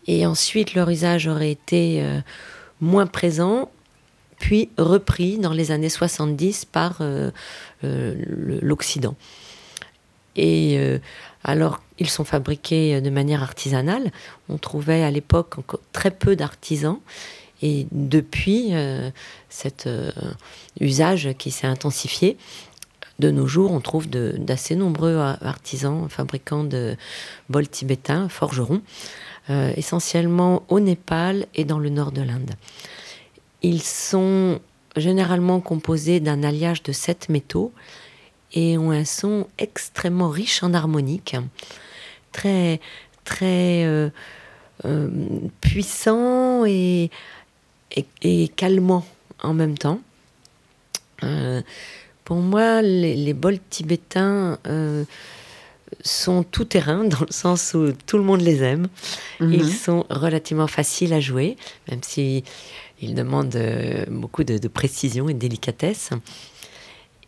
et 0.09 0.25
ensuite, 0.25 0.73
leur 0.73 0.89
usage 0.89 1.27
aurait 1.27 1.51
été 1.51 2.01
euh, 2.01 2.19
moins 2.81 3.05
présent, 3.05 3.69
puis 4.39 4.69
repris 4.79 5.37
dans 5.37 5.53
les 5.53 5.69
années 5.69 5.87
70 5.87 6.65
par 6.65 6.97
euh, 7.01 7.29
euh, 7.83 8.15
l'Occident. 8.63 9.15
Et 10.35 10.79
alors, 11.43 11.81
ils 11.97 12.09
sont 12.09 12.23
fabriqués 12.23 13.01
de 13.01 13.09
manière 13.09 13.43
artisanale. 13.43 14.09
On 14.47 14.57
trouvait 14.57 15.03
à 15.03 15.11
l'époque 15.11 15.55
très 15.91 16.11
peu 16.11 16.37
d'artisans. 16.37 16.99
Et 17.61 17.87
depuis, 17.91 18.71
cet 19.49 19.89
usage 20.79 21.33
qui 21.37 21.51
s'est 21.51 21.67
intensifié, 21.67 22.37
de 23.19 23.31
nos 23.31 23.47
jours, 23.47 23.71
on 23.71 23.81
trouve 23.81 24.07
d'assez 24.07 24.75
nombreux 24.75 25.17
artisans, 25.17 26.07
fabricants 26.09 26.63
de 26.63 26.95
bols 27.49 27.67
tibétains, 27.67 28.29
forgerons, 28.29 28.81
euh, 29.49 29.73
essentiellement 29.75 30.63
au 30.69 30.79
Népal 30.79 31.47
et 31.55 31.65
dans 31.65 31.79
le 31.79 31.89
nord 31.89 32.11
de 32.11 32.21
l'Inde. 32.21 32.51
Ils 33.61 33.81
sont 33.81 34.59
généralement 34.95 35.59
composés 35.59 36.19
d'un 36.19 36.43
alliage 36.43 36.83
de 36.83 36.91
sept 36.91 37.29
métaux 37.29 37.73
et 38.53 38.77
ont 38.77 38.91
un 38.91 39.05
son 39.05 39.47
extrêmement 39.57 40.29
riche 40.29 40.63
en 40.63 40.73
harmonique, 40.73 41.35
très 42.31 42.79
très 43.25 43.85
euh, 43.85 44.09
euh, 44.85 45.09
puissant 45.61 46.63
et, 46.65 47.09
et, 47.95 48.47
calmant 48.49 49.05
en 49.41 49.53
même 49.53 49.77
temps. 49.77 50.01
pour 52.23 52.37
moi, 52.37 52.81
les, 52.81 53.15
les 53.15 53.33
bols 53.33 53.59
tibétains 53.69 54.59
sont 56.01 56.43
tout 56.43 56.65
terrain 56.65 57.03
dans 57.03 57.21
le 57.21 57.31
sens 57.31 57.73
où 57.73 57.91
tout 58.05 58.17
le 58.17 58.23
monde 58.23 58.41
les 58.41 58.63
aime. 58.63 58.87
Mhm. 59.39 59.53
Ils 59.53 59.73
sont 59.73 60.05
relativement 60.09 60.67
faciles 60.67 61.13
à 61.13 61.19
jouer, 61.19 61.57
même 61.89 62.01
si 62.03 62.43
ils 63.01 63.15
demandent 63.15 63.55
euh, 63.55 64.05
beaucoup 64.09 64.43
de, 64.43 64.67
précision 64.67 65.29
et 65.29 65.33
de 65.33 65.39
délicatesse. 65.39 66.11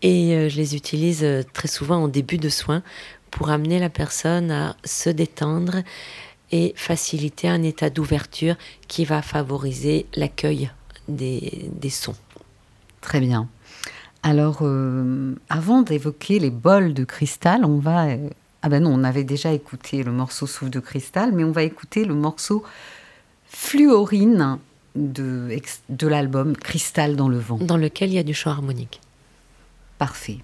Et 0.02 0.36
euh, 0.36 0.50
je 0.50 0.58
les 0.58 0.76
utilise 0.76 1.24
euh, 1.24 1.44
très 1.54 1.68
souvent 1.68 1.98
en 1.98 2.08
début 2.08 2.38
de 2.38 2.50
soins 2.50 2.84
pour 3.30 3.50
amener 3.50 3.80
la 3.80 3.90
personne 3.90 4.52
à 4.52 4.76
se 4.84 5.10
détendre 5.10 5.84
et 6.52 6.74
faciliter 6.76 7.48
un 7.48 7.64
état 7.64 7.90
d'ouverture 7.90 8.56
qui 8.88 9.06
va 9.06 9.22
favoriser 9.22 10.06
l'accueil 10.16 10.70
des, 11.08 11.90
sons. 11.90 12.16
Très 13.02 13.20
bien. 13.20 13.48
Alors, 14.24 14.64
avant 15.50 15.82
d'évoquer 15.82 16.40
les 16.40 16.52
bols 16.52 16.94
de 16.94 17.04
cristal, 17.04 17.66
on 17.66 17.80
va 17.80 18.08
ah 18.62 18.70
ben 18.70 18.84
non, 18.84 18.94
on 18.94 19.04
avait 19.04 19.24
déjà 19.24 19.52
écouté 19.52 20.04
le 20.04 20.12
morceau 20.12 20.46
Souffle 20.46 20.70
de 20.70 20.80
cristal, 20.80 21.32
mais 21.34 21.44
on 21.44 21.52
va 21.52 21.64
écouter 21.64 22.06
le 22.06 22.14
morceau 22.14 22.64
Fluorine 23.48 24.60
de, 24.96 25.50
de 25.90 26.08
l'album 26.08 26.56
Cristal 26.56 27.16
dans 27.16 27.28
le 27.28 27.40
vent. 27.40 27.58
Dans 27.58 27.78
lequel 27.78 28.12
il 28.12 28.16
y 28.16 28.20
a 28.20 28.24
du 28.24 28.34
chant 28.34 28.52
harmonique. 28.52 29.02
Parfait. 29.98 30.38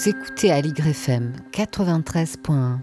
Vous 0.00 0.08
écoutez 0.08 0.50
à 0.50 0.60
FM 0.60 1.34
93.1. 1.52 2.78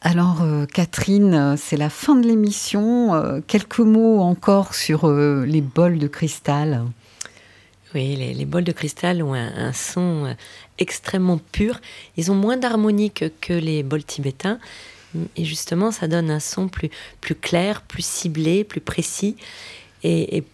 Alors 0.00 0.40
euh, 0.40 0.64
Catherine, 0.64 1.56
c'est 1.58 1.76
la 1.76 1.90
fin 1.90 2.16
de 2.16 2.26
l'émission. 2.26 3.14
Euh, 3.14 3.40
quelques 3.46 3.80
mots 3.80 4.20
encore 4.20 4.74
sur 4.74 5.04
euh, 5.04 5.44
les 5.44 5.60
bols 5.60 5.98
de 5.98 6.08
cristal. 6.08 6.84
Oui, 7.94 8.16
les, 8.16 8.46
bols 8.46 8.64
de 8.64 8.72
cristal 8.72 9.22
ont 9.22 9.34
un, 9.34 9.74
son 9.74 10.34
extrêmement 10.78 11.36
pur. 11.36 11.82
Ils 12.16 12.32
ont 12.32 12.36
moins 12.36 12.56
d'harmonique 12.56 13.24
que 13.42 13.52
les 13.52 13.82
bols 13.82 14.04
tibétains. 14.04 14.58
Et 15.36 15.44
justement, 15.44 15.90
ça 15.90 16.08
donne 16.08 16.30
un 16.30 16.40
son 16.40 16.68
plus, 16.68 16.88
plus 17.20 17.34
clair, 17.34 17.82
plus 17.82 18.06
ciblé, 18.06 18.64
plus 18.64 18.80
précis. 18.80 19.36
Et, 20.02 20.44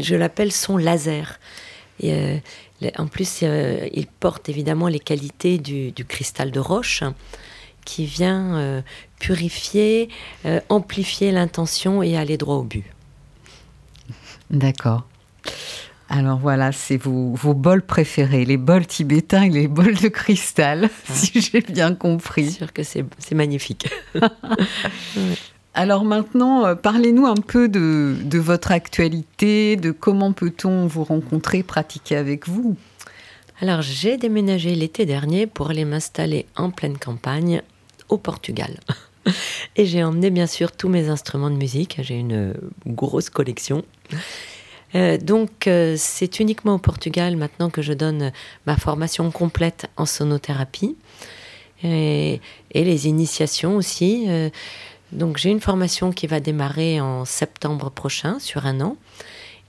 je 0.00 0.16
l'appelle 0.16 0.50
son 0.50 0.76
laser. 0.78 1.38
Et, 2.00 2.40
en 2.98 3.06
plus, 3.06 3.42
il 3.42 4.06
porte 4.20 4.48
évidemment 4.48 4.88
les 4.88 5.00
qualités 5.00 5.58
du, 5.58 5.92
du 5.92 6.04
cristal 6.04 6.50
de 6.50 6.60
roche 6.60 7.02
qui 7.84 8.06
vient 8.06 8.56
euh, 8.56 8.82
purifier, 9.20 10.08
euh, 10.46 10.60
amplifier 10.68 11.30
l'intention 11.32 12.02
et 12.02 12.16
aller 12.16 12.36
droit 12.36 12.56
au 12.56 12.64
but. 12.64 12.84
D'accord. 14.50 15.06
Alors 16.08 16.38
voilà, 16.38 16.70
c'est 16.72 16.96
vos, 16.96 17.32
vos, 17.34 17.54
bols 17.54 17.82
préférés, 17.82 18.44
les 18.44 18.56
bols 18.56 18.86
tibétains 18.86 19.44
et 19.44 19.50
les 19.50 19.68
bols 19.68 19.96
de 19.96 20.08
cristal, 20.08 20.90
si 21.04 21.40
j'ai 21.40 21.60
bien 21.60 21.94
compris. 21.94 22.50
C'est 22.50 22.58
sûr 22.58 22.72
que 22.72 22.82
c'est 22.82 23.34
magnifique. 23.34 23.88
Alors 25.76 26.04
maintenant, 26.04 26.64
euh, 26.64 26.74
parlez-nous 26.76 27.26
un 27.26 27.34
peu 27.34 27.68
de, 27.68 28.38
votre 28.38 28.70
actualité, 28.70 29.74
de 29.74 29.90
comment 29.90 30.32
peut-on 30.32 30.86
vous 30.86 31.02
rencontrer, 31.02 31.64
pratiquer 31.64 32.14
avec 32.16 32.48
vous? 32.48 32.76
Alors 33.60 33.82
j'ai 33.82 34.16
déménagé 34.16 34.74
l'été 34.76 35.04
dernier 35.04 35.48
pour 35.48 35.70
aller 35.70 35.84
m'installer 35.84 36.46
en 36.56 36.70
pleine 36.70 36.96
campagne 36.96 37.60
au 38.08 38.18
Portugal. 38.18 38.78
Et 39.76 39.84
j'ai 39.84 40.04
emmené 40.04 40.30
bien 40.30 40.46
sûr 40.46 40.70
tous 40.70 40.88
mes 40.88 41.08
instruments 41.08 41.50
de 41.50 41.56
musique. 41.56 41.98
J'ai 42.02 42.18
une 42.18 42.54
grosse 42.86 43.28
collection. 43.30 43.84
Euh, 44.94 45.18
donc 45.18 45.66
euh, 45.66 45.96
c'est 45.98 46.38
uniquement 46.38 46.74
au 46.74 46.78
Portugal 46.78 47.36
maintenant 47.36 47.68
que 47.68 47.82
je 47.82 47.92
donne 47.92 48.30
ma 48.64 48.76
formation 48.76 49.28
complète 49.32 49.86
en 49.96 50.06
sonothérapie 50.06 50.96
et, 51.82 52.40
les 52.72 53.08
initiations 53.08 53.76
aussi. 53.76 54.26
Donc 55.14 55.38
j'ai 55.38 55.50
une 55.50 55.60
formation 55.60 56.12
qui 56.12 56.26
va 56.26 56.40
démarrer 56.40 57.00
en 57.00 57.24
septembre 57.24 57.90
prochain 57.90 58.38
sur 58.38 58.66
un 58.66 58.80
an 58.80 58.96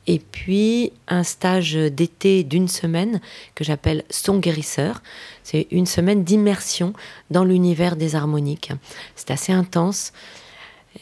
et 0.07 0.19
puis 0.19 0.91
un 1.07 1.23
stage 1.23 1.73
d'été 1.73 2.43
d'une 2.43 2.67
semaine 2.67 3.21
que 3.55 3.63
j'appelle 3.63 4.03
Son 4.09 4.37
guérisseur. 4.37 5.01
C'est 5.43 5.67
une 5.71 5.85
semaine 5.85 6.23
d'immersion 6.23 6.93
dans 7.31 7.43
l'univers 7.43 7.95
des 7.95 8.15
harmoniques. 8.15 8.71
C'est 9.15 9.31
assez 9.31 9.51
intense. 9.51 10.13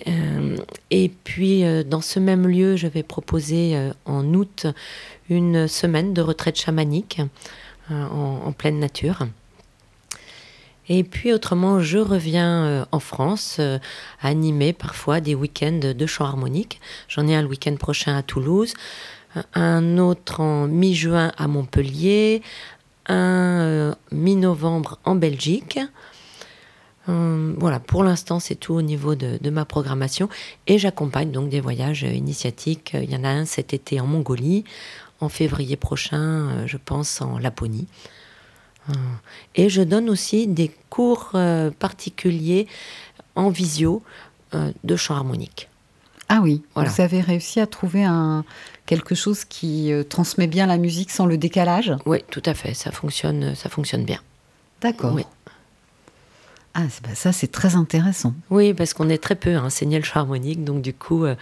Euh, 0.07 0.57
et 0.89 1.11
puis 1.23 1.63
euh, 1.63 1.83
dans 1.83 2.01
ce 2.01 2.19
même 2.19 2.47
lieu, 2.47 2.75
je 2.75 2.87
vais 2.87 3.03
proposer 3.03 3.75
euh, 3.75 3.91
en 4.05 4.33
août 4.33 4.65
une 5.29 5.67
semaine 5.67 6.13
de 6.13 6.21
retraite 6.21 6.59
chamanique 6.59 7.21
en, 7.89 8.51
pleine 8.53 8.79
nature. 8.79 9.27
Et 10.89 11.03
puis 11.03 11.31
autrement, 11.31 11.79
je 11.79 11.97
reviens 11.97 12.86
en 12.91 12.99
France, 12.99 13.61
animer 14.21 14.73
parfois 14.73 15.21
des 15.21 15.34
week-ends 15.34 15.93
de 15.95 16.05
chant 16.05 16.25
harmonique. 16.25 16.81
J'en 17.07 17.27
ai 17.27 17.36
un 17.36 17.41
le 17.41 17.47
week-end 17.47 17.75
prochain 17.75 18.17
à 18.17 18.21
Toulouse, 18.21 18.73
un 19.53 19.97
autre 19.97 20.41
en 20.41 20.67
mi-juin 20.67 21.31
à 21.38 21.47
Montpellier, 21.47 22.41
un 23.07 23.61
euh, 23.61 23.95
mi-novembre 24.11 24.99
en 25.03 25.15
Belgique. 25.15 25.79
Euh, 27.09 27.53
voilà, 27.57 27.79
pour 27.79 28.03
l'instant, 28.03 28.39
c'est 28.39 28.55
tout 28.55 28.73
au 28.73 28.81
niveau 28.81 29.15
de, 29.15 29.49
ma 29.49 29.65
programmation. 29.65 30.29
Et 30.67 30.77
j'accompagne 30.77 31.31
donc 31.31 31.49
des 31.49 31.59
voyages 31.59 32.03
initiatiques. 32.03 32.91
Il 32.93 33.11
y 33.11 33.15
en 33.15 33.23
a 33.23 33.29
un 33.29 33.45
cet 33.45 33.73
été 33.73 33.99
en 33.99 34.07
Mongolie, 34.07 34.63
en 35.19 35.29
février 35.29 35.75
prochain, 35.75 36.21
euh, 36.21 36.67
je 36.67 36.77
pense, 36.77 37.21
en 37.21 37.38
Laponie. 37.39 37.88
Et 39.55 39.69
je 39.69 39.81
donne 39.81 40.09
aussi 40.09 40.47
des 40.47 40.71
cours 40.89 41.31
particuliers 41.79 42.67
en 43.36 43.49
visio 43.49 44.01
de 44.84 44.95
chant 44.95 45.15
harmonique. 45.15 45.69
Ah 46.29 46.39
oui, 46.41 46.63
vous 46.75 47.01
avez 47.01 47.21
réussi 47.21 47.59
à 47.59 47.67
trouver 47.67 48.03
un, 48.03 48.43
quelque 48.86 49.15
chose 49.15 49.45
qui 49.45 49.91
euh, 49.91 50.03
transmet 50.03 50.47
bien 50.47 50.65
la 50.65 50.77
musique 50.77 51.11
sans 51.11 51.25
le 51.25 51.38
décalage? 51.38 51.93
Oui, 52.05 52.23
tout 52.31 52.41
à 52.45 52.53
fait, 52.53 52.73
ça 52.73 52.91
fonctionne, 52.91 53.55
ça 53.55 53.69
fonctionne 53.69 54.03
bien. 54.03 54.19
D'accord. 54.81 55.13
Oui. 55.13 55.25
Ah, 56.76 56.84
ça 57.13 57.32
c'est 57.32 57.51
très 57.51 57.76
intéressant. 57.76 58.34
Oui, 58.49 58.74
parce 58.74 58.93
qu'on 58.93 59.09
est 59.09 59.19
très 59.19 59.36
peu 59.36 59.55
à 59.55 59.61
enseigner 59.61 59.97
le 59.97 60.03
chant 60.03 60.21
harmonique, 60.21 60.63
donc 60.63 60.82
du 60.82 60.93
coup, 60.93 61.26
euh, 61.26 61.36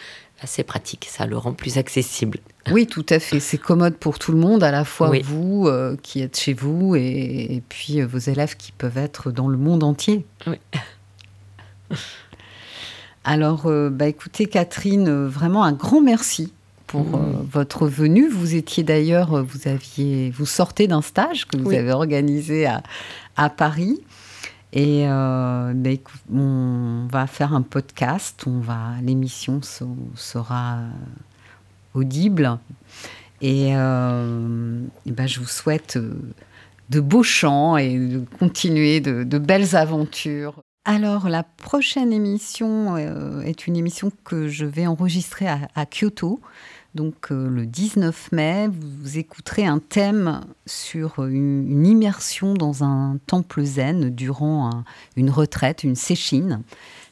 c'est 0.44 0.64
pratique, 0.64 1.08
ça 1.10 1.26
le 1.26 1.38
rend 1.38 1.54
plus 1.54 1.78
accessible. 1.78 2.40
Oui, 2.72 2.86
tout 2.86 3.06
à 3.10 3.20
fait. 3.20 3.40
C'est 3.40 3.58
commode 3.58 3.96
pour 3.96 4.20
tout 4.20 4.34
le 4.34 4.38
monde, 4.38 4.62
à 4.64 4.72
la 4.72 4.84
fois 4.84 5.12
vous 5.24 5.68
euh, 5.68 5.96
qui 6.04 6.22
êtes 6.22 6.38
chez 6.38 6.54
vous 6.54 6.96
et, 6.96 7.64
puis 7.70 8.02
vos 8.02 8.18
élèves 8.18 8.56
qui 8.58 8.72
peuvent 8.72 8.98
être 8.98 9.32
dans 9.32 9.48
le 9.48 9.58
monde 9.58 9.84
entier. 9.84 10.26
Oui. 10.48 10.58
Alors, 13.24 13.72
bah, 13.92 14.08
écoutez, 14.08 14.48
Catherine, 14.48 15.28
vraiment 15.28 15.64
un 15.64 15.74
grand 15.74 16.02
merci 16.02 16.52
pour 16.92 17.06
mmh. 17.06 17.16
euh, 17.16 17.44
votre 17.50 17.88
venue. 17.88 18.30
Vous 18.30 18.56
étiez 18.56 18.84
d'ailleurs, 18.84 19.34
euh, 19.34 19.42
vous 19.42 19.68
aviez, 19.68 20.30
vous 20.32 20.46
sortez 20.46 20.88
d'un 20.88 21.02
stage 21.02 21.48
que 21.48 21.58
vous 21.58 21.72
avez 21.72 21.92
organisé 21.92 22.66
à, 22.66 22.84
à 23.38 23.50
Paris. 23.50 24.02
Et 24.74 25.06
euh, 25.08 25.74
on 26.34 27.08
va 27.12 27.28
faire 27.28 27.54
un 27.54 27.62
podcast. 27.62 28.44
On 28.48 28.60
va, 28.60 28.94
l'émission 29.02 29.62
sera 29.62 30.80
audible. 31.94 32.58
Et, 33.42 33.74
ben, 33.74 34.88
je 35.26 35.40
vous 35.40 35.48
souhaite 35.48 35.98
de 36.90 37.00
beaux 37.00 37.24
chants 37.24 37.76
et 37.76 37.98
de 37.98 38.24
continuer 38.40 39.02
de, 39.02 39.38
belles 39.38 39.76
aventures. 39.76 40.62
Alors, 40.86 41.28
la 41.28 41.44
prochaine 41.44 42.14
émission 42.14 42.98
est 42.98 43.68
une 43.68 43.76
émission 43.76 44.12
que 44.24 44.48
je 44.48 44.66
vais 44.66 44.88
enregistrer 44.88 45.48
à 45.48 45.86
Kyoto. 45.86 46.40
Donc 46.94 47.32
euh, 47.32 47.48
le 47.48 47.66
19 47.66 48.32
mai, 48.34 48.68
vous 48.68 49.18
écouterez 49.18 49.66
un 49.66 49.80
thème 49.80 50.42
sur 50.66 51.24
une, 51.26 51.86
immersion 51.86 52.54
dans 52.54 52.84
un 52.84 53.18
temple 53.28 53.64
zen 53.64 54.10
durant 54.10 54.84
une 55.16 55.30
retraite, 55.30 55.84
une 55.84 55.96
séchine. 55.96 56.62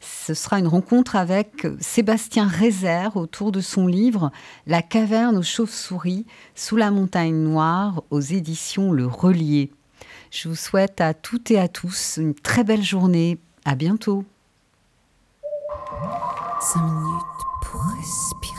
Ce 0.01 0.33
sera 0.33 0.59
une 0.59 0.67
rencontre 0.67 1.15
avec 1.15 1.65
Sébastien 1.79 2.47
Rézère 2.47 3.17
autour 3.17 3.51
de 3.51 3.61
son 3.61 3.87
livre 3.87 4.31
La 4.67 4.81
caverne 4.81 5.37
aux 5.37 5.43
chauves-souris 5.43 6.25
sous 6.55 6.75
la 6.75 6.91
montagne 6.91 7.35
noire 7.35 8.03
aux 8.09 8.21
éditions 8.21 8.91
Le 8.91 9.07
Relier. 9.07 9.71
Je 10.31 10.47
vous 10.47 10.55
souhaite 10.55 11.01
à 11.01 11.13
toutes 11.13 11.51
et 11.51 11.59
à 11.59 11.67
tous 11.67 12.17
une 12.17 12.35
très 12.35 12.63
belle 12.63 12.83
journée. 12.83 13.39
À 13.65 13.75
bientôt. 13.75 14.23
Minutes 16.75 17.41
pour 17.61 17.81
respirer. 17.81 18.58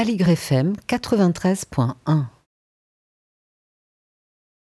Aligre 0.00 0.34
FM 0.34 0.76
93.1. 0.88 2.29